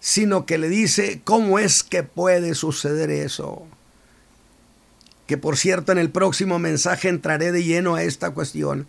sino 0.00 0.46
que 0.46 0.58
le 0.58 0.68
dice 0.68 1.20
cómo 1.22 1.58
es 1.58 1.82
que 1.82 2.02
puede 2.02 2.54
suceder 2.54 3.10
eso. 3.10 3.66
Que 5.26 5.36
por 5.36 5.56
cierto 5.56 5.92
en 5.92 5.98
el 5.98 6.10
próximo 6.10 6.58
mensaje 6.58 7.08
entraré 7.08 7.52
de 7.52 7.62
lleno 7.62 7.94
a 7.94 8.02
esta 8.02 8.30
cuestión. 8.30 8.86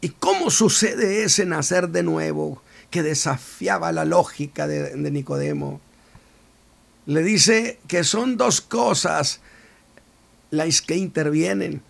¿Y 0.00 0.10
cómo 0.10 0.50
sucede 0.50 1.24
ese 1.24 1.46
nacer 1.46 1.88
de 1.88 2.02
nuevo 2.02 2.62
que 2.90 3.02
desafiaba 3.02 3.90
la 3.90 4.04
lógica 4.04 4.66
de, 4.66 5.10
Nicodemo? 5.10 5.80
Le 7.06 7.22
dice 7.22 7.78
que 7.88 8.04
son 8.04 8.36
dos 8.36 8.60
cosas 8.60 9.40
las 10.50 10.82
que 10.82 10.96
intervienen, 10.96 11.82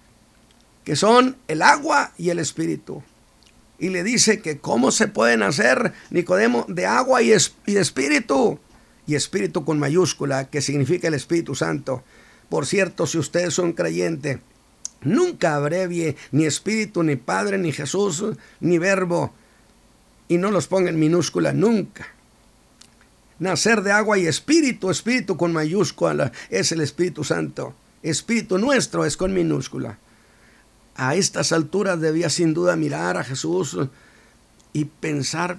que 0.84 0.96
son 0.96 1.36
el 1.48 1.62
agua 1.62 2.12
y 2.18 2.30
el 2.30 2.38
espíritu 2.38 3.02
y 3.78 3.88
le 3.88 4.02
dice 4.04 4.40
que 4.40 4.58
cómo 4.58 4.90
se 4.90 5.08
pueden 5.08 5.42
hacer, 5.42 5.92
Nicodemo, 6.10 6.64
de 6.68 6.86
agua 6.86 7.22
y, 7.22 7.28
de 7.28 7.80
espíritu. 7.80 8.58
Y 9.06 9.14
espíritu 9.14 9.64
con 9.64 9.78
mayúscula, 9.78 10.48
que 10.48 10.62
significa 10.62 11.08
el 11.08 11.14
Espíritu 11.14 11.54
Santo. 11.54 12.02
Por 12.48 12.64
cierto, 12.64 13.06
si 13.06 13.18
ustedes 13.18 13.52
son 13.52 13.74
creyentes, 13.74 14.38
nunca 15.02 15.56
abrevie 15.56 16.16
ni 16.32 16.46
espíritu, 16.46 17.02
ni 17.02 17.16
Padre, 17.16 17.58
ni 17.58 17.72
Jesús, 17.72 18.24
ni 18.60 18.78
verbo. 18.78 19.34
Y 20.28 20.38
no 20.38 20.50
los 20.50 20.68
ponga 20.68 20.88
en 20.88 20.98
minúscula 20.98 21.52
nunca. 21.52 22.06
Nacer 23.38 23.82
de 23.82 23.92
agua 23.92 24.18
y 24.18 24.26
espíritu, 24.26 24.90
espíritu 24.90 25.36
con 25.36 25.52
mayúscula, 25.52 26.32
es 26.50 26.72
el 26.72 26.80
Espíritu 26.80 27.24
Santo. 27.24 27.74
Espíritu 28.02 28.58
nuestro 28.58 29.04
es 29.04 29.16
con 29.16 29.34
minúscula 29.34 29.98
a 30.96 31.14
estas 31.14 31.52
alturas 31.52 32.00
debía 32.00 32.30
sin 32.30 32.54
duda 32.54 32.76
mirar 32.76 33.16
a 33.16 33.24
Jesús 33.24 33.76
y 34.72 34.84
pensar 34.84 35.58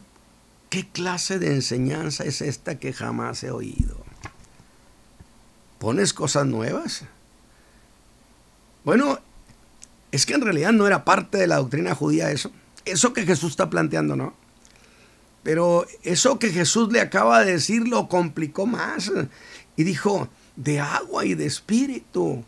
qué 0.69 0.87
clase 0.87 1.39
de 1.39 1.53
enseñanza 1.53 2.23
es 2.23 2.41
esta 2.41 2.79
que 2.79 2.93
jamás 2.93 3.43
he 3.43 3.51
oído. 3.51 3.97
¿Pones 5.79 6.13
cosas 6.13 6.45
nuevas? 6.45 7.03
Bueno, 8.83 9.19
es 10.11 10.25
que 10.25 10.33
en 10.33 10.41
realidad 10.41 10.71
no 10.71 10.87
era 10.87 11.05
parte 11.05 11.37
de 11.37 11.47
la 11.47 11.57
doctrina 11.57 11.95
judía 11.95 12.31
eso. 12.31 12.51
Eso 12.85 13.13
que 13.13 13.25
Jesús 13.25 13.51
está 13.51 13.69
planteando, 13.69 14.15
¿no? 14.15 14.33
Pero 15.45 15.85
eso 16.01 16.39
que 16.39 16.49
Jesús 16.49 16.91
le 16.91 16.99
acaba 16.99 17.45
de 17.45 17.51
decir 17.51 17.87
lo 17.87 18.09
complicó 18.09 18.65
más. 18.65 19.11
Y 19.77 19.83
dijo, 19.83 20.27
de 20.55 20.79
agua 20.79 21.23
y 21.23 21.35
de 21.35 21.45
espíritu. 21.45 22.43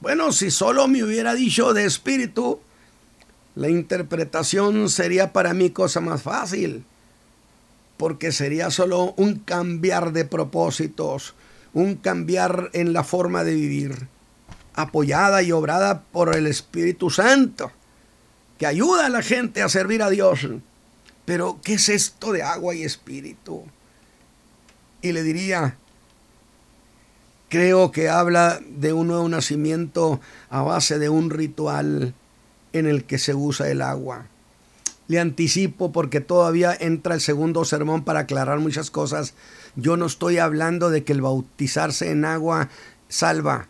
Bueno, 0.00 0.32
si 0.32 0.50
solo 0.50 0.88
me 0.88 1.04
hubiera 1.04 1.34
dicho 1.34 1.74
de 1.74 1.84
espíritu, 1.84 2.60
la 3.56 3.68
interpretación 3.68 4.88
sería 4.88 5.34
para 5.34 5.52
mí 5.52 5.68
cosa 5.68 6.00
más 6.00 6.22
fácil, 6.22 6.82
porque 7.98 8.32
sería 8.32 8.70
solo 8.70 9.12
un 9.18 9.34
cambiar 9.40 10.14
de 10.14 10.24
propósitos, 10.24 11.34
un 11.74 11.96
cambiar 11.96 12.70
en 12.72 12.94
la 12.94 13.04
forma 13.04 13.44
de 13.44 13.52
vivir, 13.52 14.08
apoyada 14.72 15.42
y 15.42 15.52
obrada 15.52 16.04
por 16.04 16.34
el 16.34 16.46
Espíritu 16.46 17.10
Santo, 17.10 17.70
que 18.56 18.66
ayuda 18.66 19.04
a 19.04 19.10
la 19.10 19.20
gente 19.20 19.60
a 19.60 19.68
servir 19.68 20.02
a 20.02 20.08
Dios. 20.08 20.48
Pero, 21.26 21.60
¿qué 21.62 21.74
es 21.74 21.90
esto 21.90 22.32
de 22.32 22.42
agua 22.42 22.74
y 22.74 22.84
espíritu? 22.84 23.64
Y 25.02 25.12
le 25.12 25.22
diría, 25.22 25.76
Creo 27.48 27.92
que 27.92 28.08
habla 28.08 28.60
de 28.68 28.92
un 28.92 29.06
nuevo 29.06 29.28
nacimiento 29.28 30.20
a 30.50 30.62
base 30.62 30.98
de 30.98 31.08
un 31.08 31.30
ritual 31.30 32.12
en 32.72 32.86
el 32.86 33.04
que 33.04 33.18
se 33.18 33.34
usa 33.34 33.70
el 33.70 33.82
agua. 33.82 34.26
Le 35.06 35.20
anticipo 35.20 35.92
porque 35.92 36.20
todavía 36.20 36.76
entra 36.78 37.14
el 37.14 37.20
segundo 37.20 37.64
sermón 37.64 38.02
para 38.02 38.20
aclarar 38.20 38.58
muchas 38.58 38.90
cosas. 38.90 39.34
Yo 39.76 39.96
no 39.96 40.06
estoy 40.06 40.38
hablando 40.38 40.90
de 40.90 41.04
que 41.04 41.12
el 41.12 41.22
bautizarse 41.22 42.10
en 42.10 42.24
agua 42.24 42.68
salva 43.08 43.68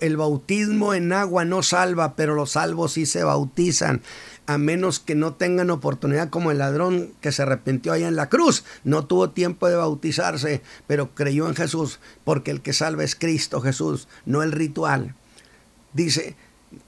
el 0.00 0.16
bautismo 0.16 0.94
en 0.94 1.12
agua 1.12 1.44
no 1.44 1.62
salva, 1.62 2.14
pero 2.14 2.34
los 2.34 2.52
salvos 2.52 2.92
sí 2.92 3.06
se 3.06 3.22
bautizan, 3.22 4.00
a 4.48 4.56
menos 4.56 4.98
que 4.98 5.14
no 5.14 5.34
tengan 5.34 5.68
oportunidad 5.68 6.30
como 6.30 6.50
el 6.50 6.56
ladrón 6.56 7.12
que 7.20 7.32
se 7.32 7.42
arrepintió 7.42 7.92
allá 7.92 8.08
en 8.08 8.16
la 8.16 8.30
cruz. 8.30 8.64
No 8.82 9.04
tuvo 9.04 9.28
tiempo 9.28 9.68
de 9.68 9.76
bautizarse, 9.76 10.62
pero 10.86 11.14
creyó 11.14 11.48
en 11.48 11.54
Jesús, 11.54 12.00
porque 12.24 12.50
el 12.50 12.62
que 12.62 12.72
salva 12.72 13.04
es 13.04 13.14
Cristo 13.14 13.60
Jesús, 13.60 14.08
no 14.24 14.42
el 14.42 14.52
ritual. 14.52 15.14
Dice, 15.92 16.34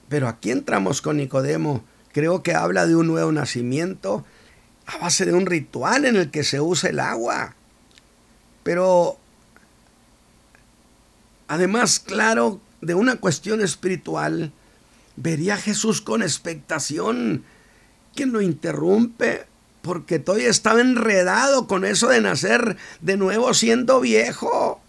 pero 0.09 0.27
aquí 0.27 0.49
entramos 0.49 1.03
con 1.03 1.17
Nicodemo. 1.17 1.85
Creo 2.13 2.41
que 2.41 2.55
habla 2.55 2.87
de 2.87 2.95
un 2.95 3.05
nuevo 3.05 3.31
nacimiento 3.31 4.25
a 4.87 4.97
base 4.97 5.27
de 5.27 5.33
un 5.33 5.45
ritual 5.45 6.05
en 6.05 6.15
el 6.15 6.31
que 6.31 6.43
se 6.43 6.59
usa 6.59 6.89
el 6.89 6.99
agua. 6.99 7.53
Pero 8.63 9.19
además, 11.47 11.99
claro 11.99 12.59
de 12.81 12.95
una 12.95 13.17
cuestión 13.17 13.61
espiritual, 13.61 14.51
vería 15.21 15.55
a 15.55 15.57
Jesús 15.57 16.01
con 16.01 16.21
expectación. 16.21 17.43
¿Quién 18.15 18.31
lo 18.31 18.41
interrumpe? 18.41 19.45
Porque 19.81 20.19
todavía 20.19 20.49
estaba 20.49 20.81
enredado 20.81 21.67
con 21.67 21.85
eso 21.85 22.09
de 22.09 22.21
nacer 22.21 22.77
de 23.01 23.17
nuevo 23.17 23.53
siendo 23.53 23.99
viejo. 23.99 24.81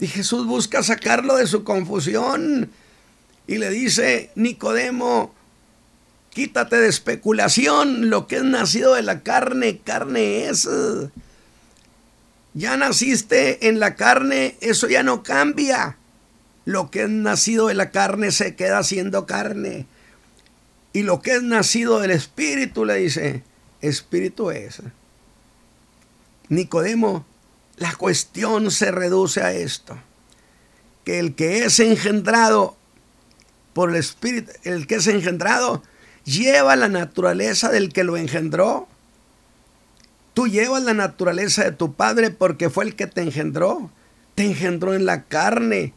Y 0.00 0.06
Jesús 0.06 0.46
busca 0.46 0.82
sacarlo 0.82 1.36
de 1.36 1.46
su 1.46 1.64
confusión 1.64 2.70
y 3.46 3.58
le 3.58 3.70
dice, 3.70 4.30
Nicodemo, 4.34 5.34
quítate 6.30 6.76
de 6.76 6.88
especulación, 6.88 8.10
lo 8.10 8.26
que 8.26 8.36
es 8.36 8.44
nacido 8.44 8.94
de 8.94 9.02
la 9.02 9.22
carne, 9.22 9.78
carne 9.78 10.46
es. 10.46 10.68
Ya 12.54 12.76
naciste 12.76 13.68
en 13.68 13.80
la 13.80 13.94
carne, 13.94 14.56
eso 14.60 14.88
ya 14.88 15.02
no 15.02 15.22
cambia. 15.22 15.96
Lo 16.64 16.90
que 16.90 17.02
es 17.02 17.10
nacido 17.10 17.68
de 17.68 17.74
la 17.74 17.90
carne 17.90 18.30
se 18.30 18.56
queda 18.56 18.82
siendo 18.82 19.26
carne. 19.26 19.86
Y 20.92 21.02
lo 21.02 21.20
que 21.20 21.32
es 21.32 21.42
nacido 21.42 22.00
del 22.00 22.12
espíritu, 22.12 22.84
le 22.84 22.94
dice, 22.94 23.42
espíritu 23.80 24.50
es. 24.50 24.80
Nicodemo, 26.48 27.26
la 27.76 27.94
cuestión 27.94 28.70
se 28.70 28.90
reduce 28.90 29.42
a 29.42 29.52
esto. 29.52 29.98
Que 31.04 31.18
el 31.18 31.34
que 31.34 31.64
es 31.64 31.80
engendrado 31.80 32.76
por 33.72 33.90
el 33.90 33.96
espíritu, 33.96 34.52
el 34.62 34.86
que 34.86 34.96
es 34.96 35.06
engendrado, 35.06 35.82
lleva 36.24 36.76
la 36.76 36.88
naturaleza 36.88 37.70
del 37.70 37.92
que 37.92 38.04
lo 38.04 38.16
engendró. 38.16 38.88
Tú 40.32 40.48
llevas 40.48 40.82
la 40.82 40.94
naturaleza 40.94 41.64
de 41.64 41.72
tu 41.72 41.94
padre 41.94 42.30
porque 42.30 42.70
fue 42.70 42.84
el 42.84 42.96
que 42.96 43.06
te 43.06 43.22
engendró. 43.22 43.90
te 44.34 44.44
engendró 44.44 44.94
en 44.94 45.06
la 45.06 45.24
carne, 45.24 45.92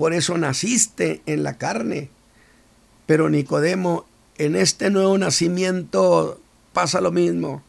por 0.00 0.14
eso 0.14 0.38
naciste 0.38 1.20
en 1.26 1.42
la 1.42 1.58
carne. 1.58 2.08
Pero 3.04 3.28
Nicodemo, 3.28 4.06
en 4.38 4.56
este 4.56 4.88
nuevo 4.88 5.18
nacimiento 5.18 6.40
pasa 6.72 7.02
lo 7.02 7.12
mismo. 7.12 7.62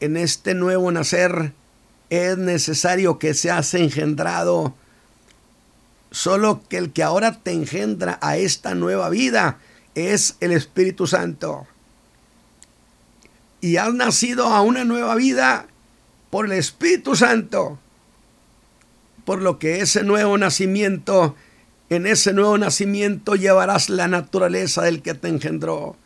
En 0.00 0.16
este 0.16 0.54
nuevo 0.54 0.90
nacer 0.90 1.52
es 2.08 2.38
necesario 2.38 3.18
que 3.18 3.34
seas 3.34 3.74
engendrado. 3.74 4.72
Solo 6.10 6.62
que 6.66 6.78
el 6.78 6.94
que 6.94 7.02
ahora 7.02 7.42
te 7.42 7.52
engendra 7.52 8.18
a 8.22 8.38
esta 8.38 8.74
nueva 8.74 9.10
vida 9.10 9.58
es 9.94 10.36
el 10.40 10.52
Espíritu 10.52 11.06
Santo. 11.06 11.66
Y 13.60 13.76
has 13.76 13.92
nacido 13.92 14.46
a 14.46 14.62
una 14.62 14.84
nueva 14.86 15.14
vida 15.14 15.66
por 16.30 16.46
el 16.46 16.52
Espíritu 16.52 17.16
Santo. 17.16 17.78
Por 19.26 19.42
lo 19.42 19.58
que 19.58 19.82
ese 19.82 20.04
nuevo 20.04 20.38
nacimiento, 20.38 21.36
en 21.90 22.06
ese 22.06 22.32
nuevo 22.32 22.56
nacimiento 22.56 23.34
llevarás 23.34 23.90
la 23.90 24.06
naturaleza 24.06 24.82
del 24.82 25.02
que 25.02 25.14
te 25.14 25.28
engendró. 25.28 25.96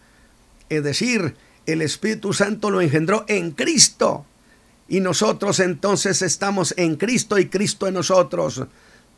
Es 0.70 0.82
decir, 0.82 1.37
el 1.66 1.82
Espíritu 1.82 2.32
Santo 2.32 2.70
lo 2.70 2.80
engendró 2.80 3.26
en 3.28 3.51
Cristo. 3.51 4.24
Y 4.89 5.01
nosotros 5.01 5.61
entonces 5.61 6.22
estamos 6.22 6.74
en 6.78 6.97
Cristo 6.97 7.39
y 7.39 7.49
Cristo 7.49 7.87
en 7.87 7.95
nosotros, 7.95 8.64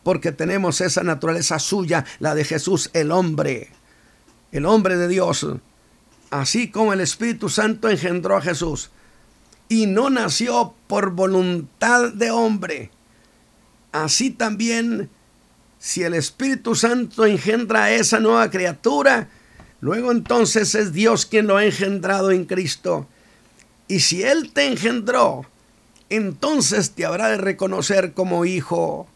porque 0.02 0.32
tenemos 0.32 0.80
esa 0.80 1.02
naturaleza 1.02 1.58
suya, 1.60 2.04
la 2.18 2.34
de 2.34 2.44
Jesús 2.44 2.90
el 2.92 3.10
hombre, 3.10 3.70
el 4.52 4.66
hombre 4.66 4.96
de 4.96 5.08
Dios, 5.08 5.46
así 6.30 6.70
como 6.70 6.92
el 6.92 7.00
Espíritu 7.00 7.48
Santo 7.48 7.88
engendró 7.88 8.36
a 8.36 8.42
Jesús. 8.42 8.90
Y 9.68 9.86
no 9.86 10.10
nació 10.10 10.74
por 10.86 11.10
voluntad 11.10 12.12
de 12.12 12.30
hombre. 12.30 12.90
Así 13.90 14.30
también, 14.30 15.10
si 15.78 16.02
el 16.02 16.14
Espíritu 16.14 16.74
Santo 16.74 17.24
engendra 17.24 17.84
a 17.84 17.92
esa 17.92 18.20
nueva 18.20 18.50
criatura, 18.50 19.28
luego 19.80 20.10
entonces 20.10 20.74
es 20.74 20.92
Dios 20.92 21.26
quien 21.26 21.46
lo 21.46 21.56
ha 21.56 21.64
engendrado 21.64 22.30
en 22.30 22.44
Cristo. 22.44 23.06
Y 23.88 24.00
si 24.00 24.22
Él 24.22 24.52
te 24.52 24.66
engendró, 24.66 25.46
entonces 26.08 26.92
te 26.92 27.04
habrá 27.04 27.28
de 27.28 27.36
reconocer 27.36 28.12
como 28.12 28.44
hijo. 28.44 29.06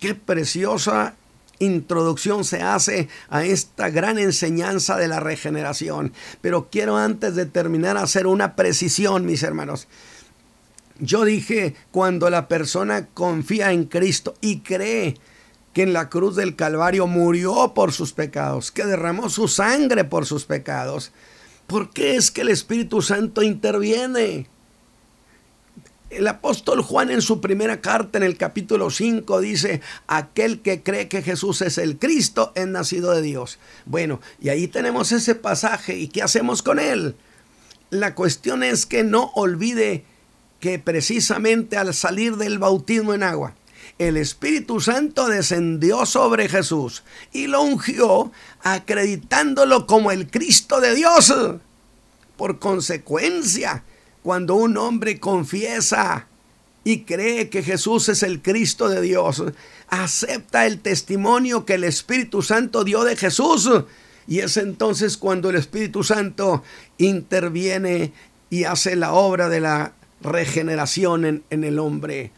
Qué 0.00 0.14
preciosa 0.14 1.14
introducción 1.58 2.44
se 2.44 2.62
hace 2.62 3.08
a 3.28 3.44
esta 3.44 3.88
gran 3.88 4.18
enseñanza 4.18 4.96
de 4.96 5.08
la 5.08 5.20
regeneración. 5.20 6.12
Pero 6.40 6.68
quiero 6.70 6.96
antes 6.96 7.34
de 7.34 7.46
terminar 7.46 7.96
hacer 7.96 8.26
una 8.26 8.56
precisión, 8.56 9.24
mis 9.24 9.42
hermanos. 9.42 9.88
Yo 10.98 11.24
dije, 11.24 11.74
cuando 11.90 12.30
la 12.30 12.48
persona 12.48 13.06
confía 13.06 13.72
en 13.72 13.84
Cristo 13.84 14.34
y 14.40 14.60
cree 14.60 15.16
que 15.76 15.82
en 15.82 15.92
la 15.92 16.08
cruz 16.08 16.36
del 16.36 16.56
Calvario 16.56 17.06
murió 17.06 17.74
por 17.74 17.92
sus 17.92 18.14
pecados, 18.14 18.70
que 18.70 18.86
derramó 18.86 19.28
su 19.28 19.46
sangre 19.46 20.04
por 20.04 20.24
sus 20.24 20.46
pecados, 20.46 21.12
¿por 21.66 21.90
qué 21.90 22.16
es 22.16 22.30
que 22.30 22.40
el 22.40 22.48
Espíritu 22.48 23.02
Santo 23.02 23.42
interviene? 23.42 24.48
El 26.08 26.28
apóstol 26.28 26.80
Juan 26.80 27.10
en 27.10 27.20
su 27.20 27.42
primera 27.42 27.82
carta 27.82 28.16
en 28.16 28.24
el 28.24 28.38
capítulo 28.38 28.88
5 28.88 29.38
dice, 29.42 29.82
aquel 30.06 30.62
que 30.62 30.82
cree 30.82 31.08
que 31.08 31.20
Jesús 31.20 31.60
es 31.60 31.76
el 31.76 31.98
Cristo 31.98 32.52
es 32.54 32.66
nacido 32.66 33.10
de 33.10 33.20
Dios. 33.20 33.58
Bueno, 33.84 34.22
y 34.40 34.48
ahí 34.48 34.68
tenemos 34.68 35.12
ese 35.12 35.34
pasaje 35.34 35.98
y 35.98 36.08
¿qué 36.08 36.22
hacemos 36.22 36.62
con 36.62 36.78
él? 36.78 37.16
La 37.90 38.14
cuestión 38.14 38.62
es 38.62 38.86
que 38.86 39.04
no 39.04 39.30
olvide 39.34 40.06
que 40.58 40.78
precisamente 40.78 41.76
al 41.76 41.92
salir 41.92 42.36
del 42.36 42.58
bautismo 42.58 43.12
en 43.12 43.22
agua, 43.22 43.54
el 43.98 44.16
Espíritu 44.16 44.80
Santo 44.80 45.28
descendió 45.28 46.04
sobre 46.04 46.48
Jesús 46.48 47.02
y 47.32 47.46
lo 47.46 47.62
ungió 47.62 48.30
acreditándolo 48.62 49.86
como 49.86 50.10
el 50.10 50.30
Cristo 50.30 50.80
de 50.80 50.94
Dios. 50.94 51.32
Por 52.36 52.58
consecuencia, 52.58 53.84
cuando 54.22 54.56
un 54.56 54.76
hombre 54.76 55.18
confiesa 55.18 56.26
y 56.84 57.00
cree 57.00 57.48
que 57.48 57.62
Jesús 57.62 58.08
es 58.08 58.22
el 58.22 58.42
Cristo 58.42 58.88
de 58.88 59.00
Dios, 59.00 59.42
acepta 59.88 60.66
el 60.66 60.80
testimonio 60.80 61.64
que 61.64 61.74
el 61.74 61.84
Espíritu 61.84 62.42
Santo 62.42 62.84
dio 62.84 63.04
de 63.04 63.16
Jesús. 63.16 63.70
Y 64.28 64.40
es 64.40 64.56
entonces 64.56 65.16
cuando 65.16 65.50
el 65.50 65.56
Espíritu 65.56 66.04
Santo 66.04 66.62
interviene 66.98 68.12
y 68.50 68.64
hace 68.64 68.96
la 68.96 69.12
obra 69.12 69.48
de 69.48 69.60
la 69.60 69.92
regeneración 70.20 71.44
en, 71.48 71.64
el 71.64 71.78
hombre. 71.78 72.32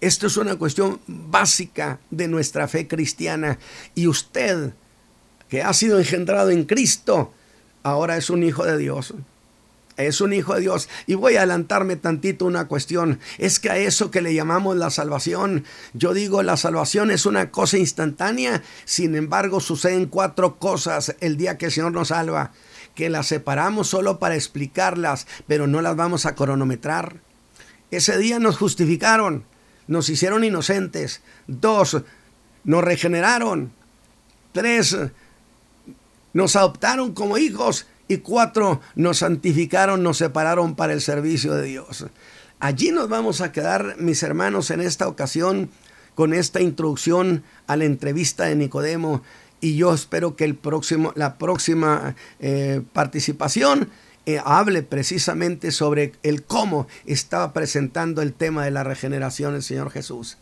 Esto 0.00 0.26
es 0.26 0.36
una 0.36 0.56
cuestión 0.56 1.00
básica 1.06 1.98
de 2.10 2.28
nuestra 2.28 2.68
fe 2.68 2.88
cristiana. 2.88 3.58
Y 3.94 4.06
usted, 4.06 4.72
que 5.48 5.62
ha 5.62 5.72
sido 5.72 5.98
engendrado 5.98 6.50
en 6.50 6.64
Cristo, 6.64 7.32
ahora 7.82 8.16
es 8.16 8.30
un 8.30 8.42
hijo 8.42 8.64
de 8.64 8.78
Dios 8.78 9.14
es 10.06 10.20
un 10.20 10.32
hijo 10.32 10.54
de 10.54 10.60
Dios. 10.60 10.88
Y 11.06 11.14
voy 11.14 11.36
a 11.36 11.40
adelantarme 11.40 11.96
tantito 11.96 12.46
una 12.46 12.66
cuestión. 12.66 13.20
Es 13.38 13.58
que 13.58 13.70
a 13.70 13.76
eso 13.76 14.10
que 14.10 14.22
le 14.22 14.34
llamamos 14.34 14.76
la 14.76 14.90
salvación, 14.90 15.64
yo 15.92 16.14
digo 16.14 16.42
la 16.42 16.56
salvación 16.56 17.10
es 17.10 17.26
una 17.26 17.50
cosa 17.50 17.78
instantánea, 17.78 18.62
sin 18.84 19.14
embargo 19.14 19.60
suceden 19.60 20.06
cuatro 20.06 20.56
cosas 20.56 21.14
el 21.20 21.36
día 21.36 21.58
que 21.58 21.66
el 21.66 21.72
Señor 21.72 21.92
nos 21.92 22.08
salva, 22.08 22.52
que 22.94 23.10
las 23.10 23.26
separamos 23.28 23.88
solo 23.88 24.18
para 24.18 24.34
explicarlas, 24.34 25.26
pero 25.46 25.66
no 25.66 25.82
las 25.82 25.96
vamos 25.96 26.26
a 26.26 26.34
cronometrar. 26.34 27.16
Ese 27.90 28.18
día 28.18 28.38
nos 28.38 28.56
justificaron, 28.56 29.44
nos 29.90 30.08
hicieron 30.08 30.44
inocentes. 30.44 31.20
Dos, 31.48 32.00
nos 32.64 32.84
regeneraron. 32.84 33.72
Tres, 34.52 34.96
nos 36.32 36.56
adoptaron 36.56 37.12
como 37.12 37.36
hijos 37.38 37.86
y 38.08 38.18
cuatro, 38.18 38.80
nos 38.94 39.18
santificaron, 39.18 40.02
nos 40.02 40.18
separaron 40.18 40.76
para 40.76 40.92
el 40.92 41.00
servicio 41.00 41.54
de 41.54 41.66
Dios. 41.66 42.06
Allí 42.60 42.92
nos 42.92 43.08
vamos 43.08 43.40
a 43.40 43.52
quedar, 43.52 43.96
mis 43.98 44.22
hermanos, 44.22 44.70
en 44.70 44.80
esta 44.80 45.08
ocasión 45.08 45.70
con 46.14 46.34
esta 46.34 46.60
introducción 46.60 47.42
a 47.66 47.76
la 47.76 47.84
entrevista 47.84 48.44
de 48.44 48.54
Nicodemo 48.54 49.22
y 49.60 49.76
yo 49.76 49.92
espero 49.92 50.36
que 50.36 50.44
el 50.44 50.54
próximo, 50.54 51.12
la 51.16 51.36
próxima 51.36 52.14
eh, 52.38 52.82
participación 52.92 53.88
eh, 54.26 54.40
hable 54.44 54.82
precisamente 54.82 55.70
sobre 55.70 56.12
el 56.22 56.42
cómo 56.42 56.86
estaba 57.06 57.52
presentando 57.52 58.22
el 58.22 58.32
tema 58.32 58.64
de 58.64 58.70
la 58.70 58.84
regeneración 58.84 59.54
el 59.54 59.62
Señor 59.62 59.90
Jesús. 59.90 60.38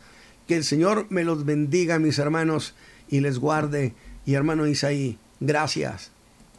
Que 0.46 0.56
el 0.56 0.64
Señor 0.64 1.06
me 1.10 1.24
los 1.24 1.44
bendiga, 1.44 1.98
mis 1.98 2.18
hermanos, 2.18 2.74
y 3.08 3.20
les 3.20 3.38
guarde. 3.38 3.94
Y 4.26 4.34
hermano 4.34 4.66
Isaí, 4.66 5.18
gracias. 5.40 6.10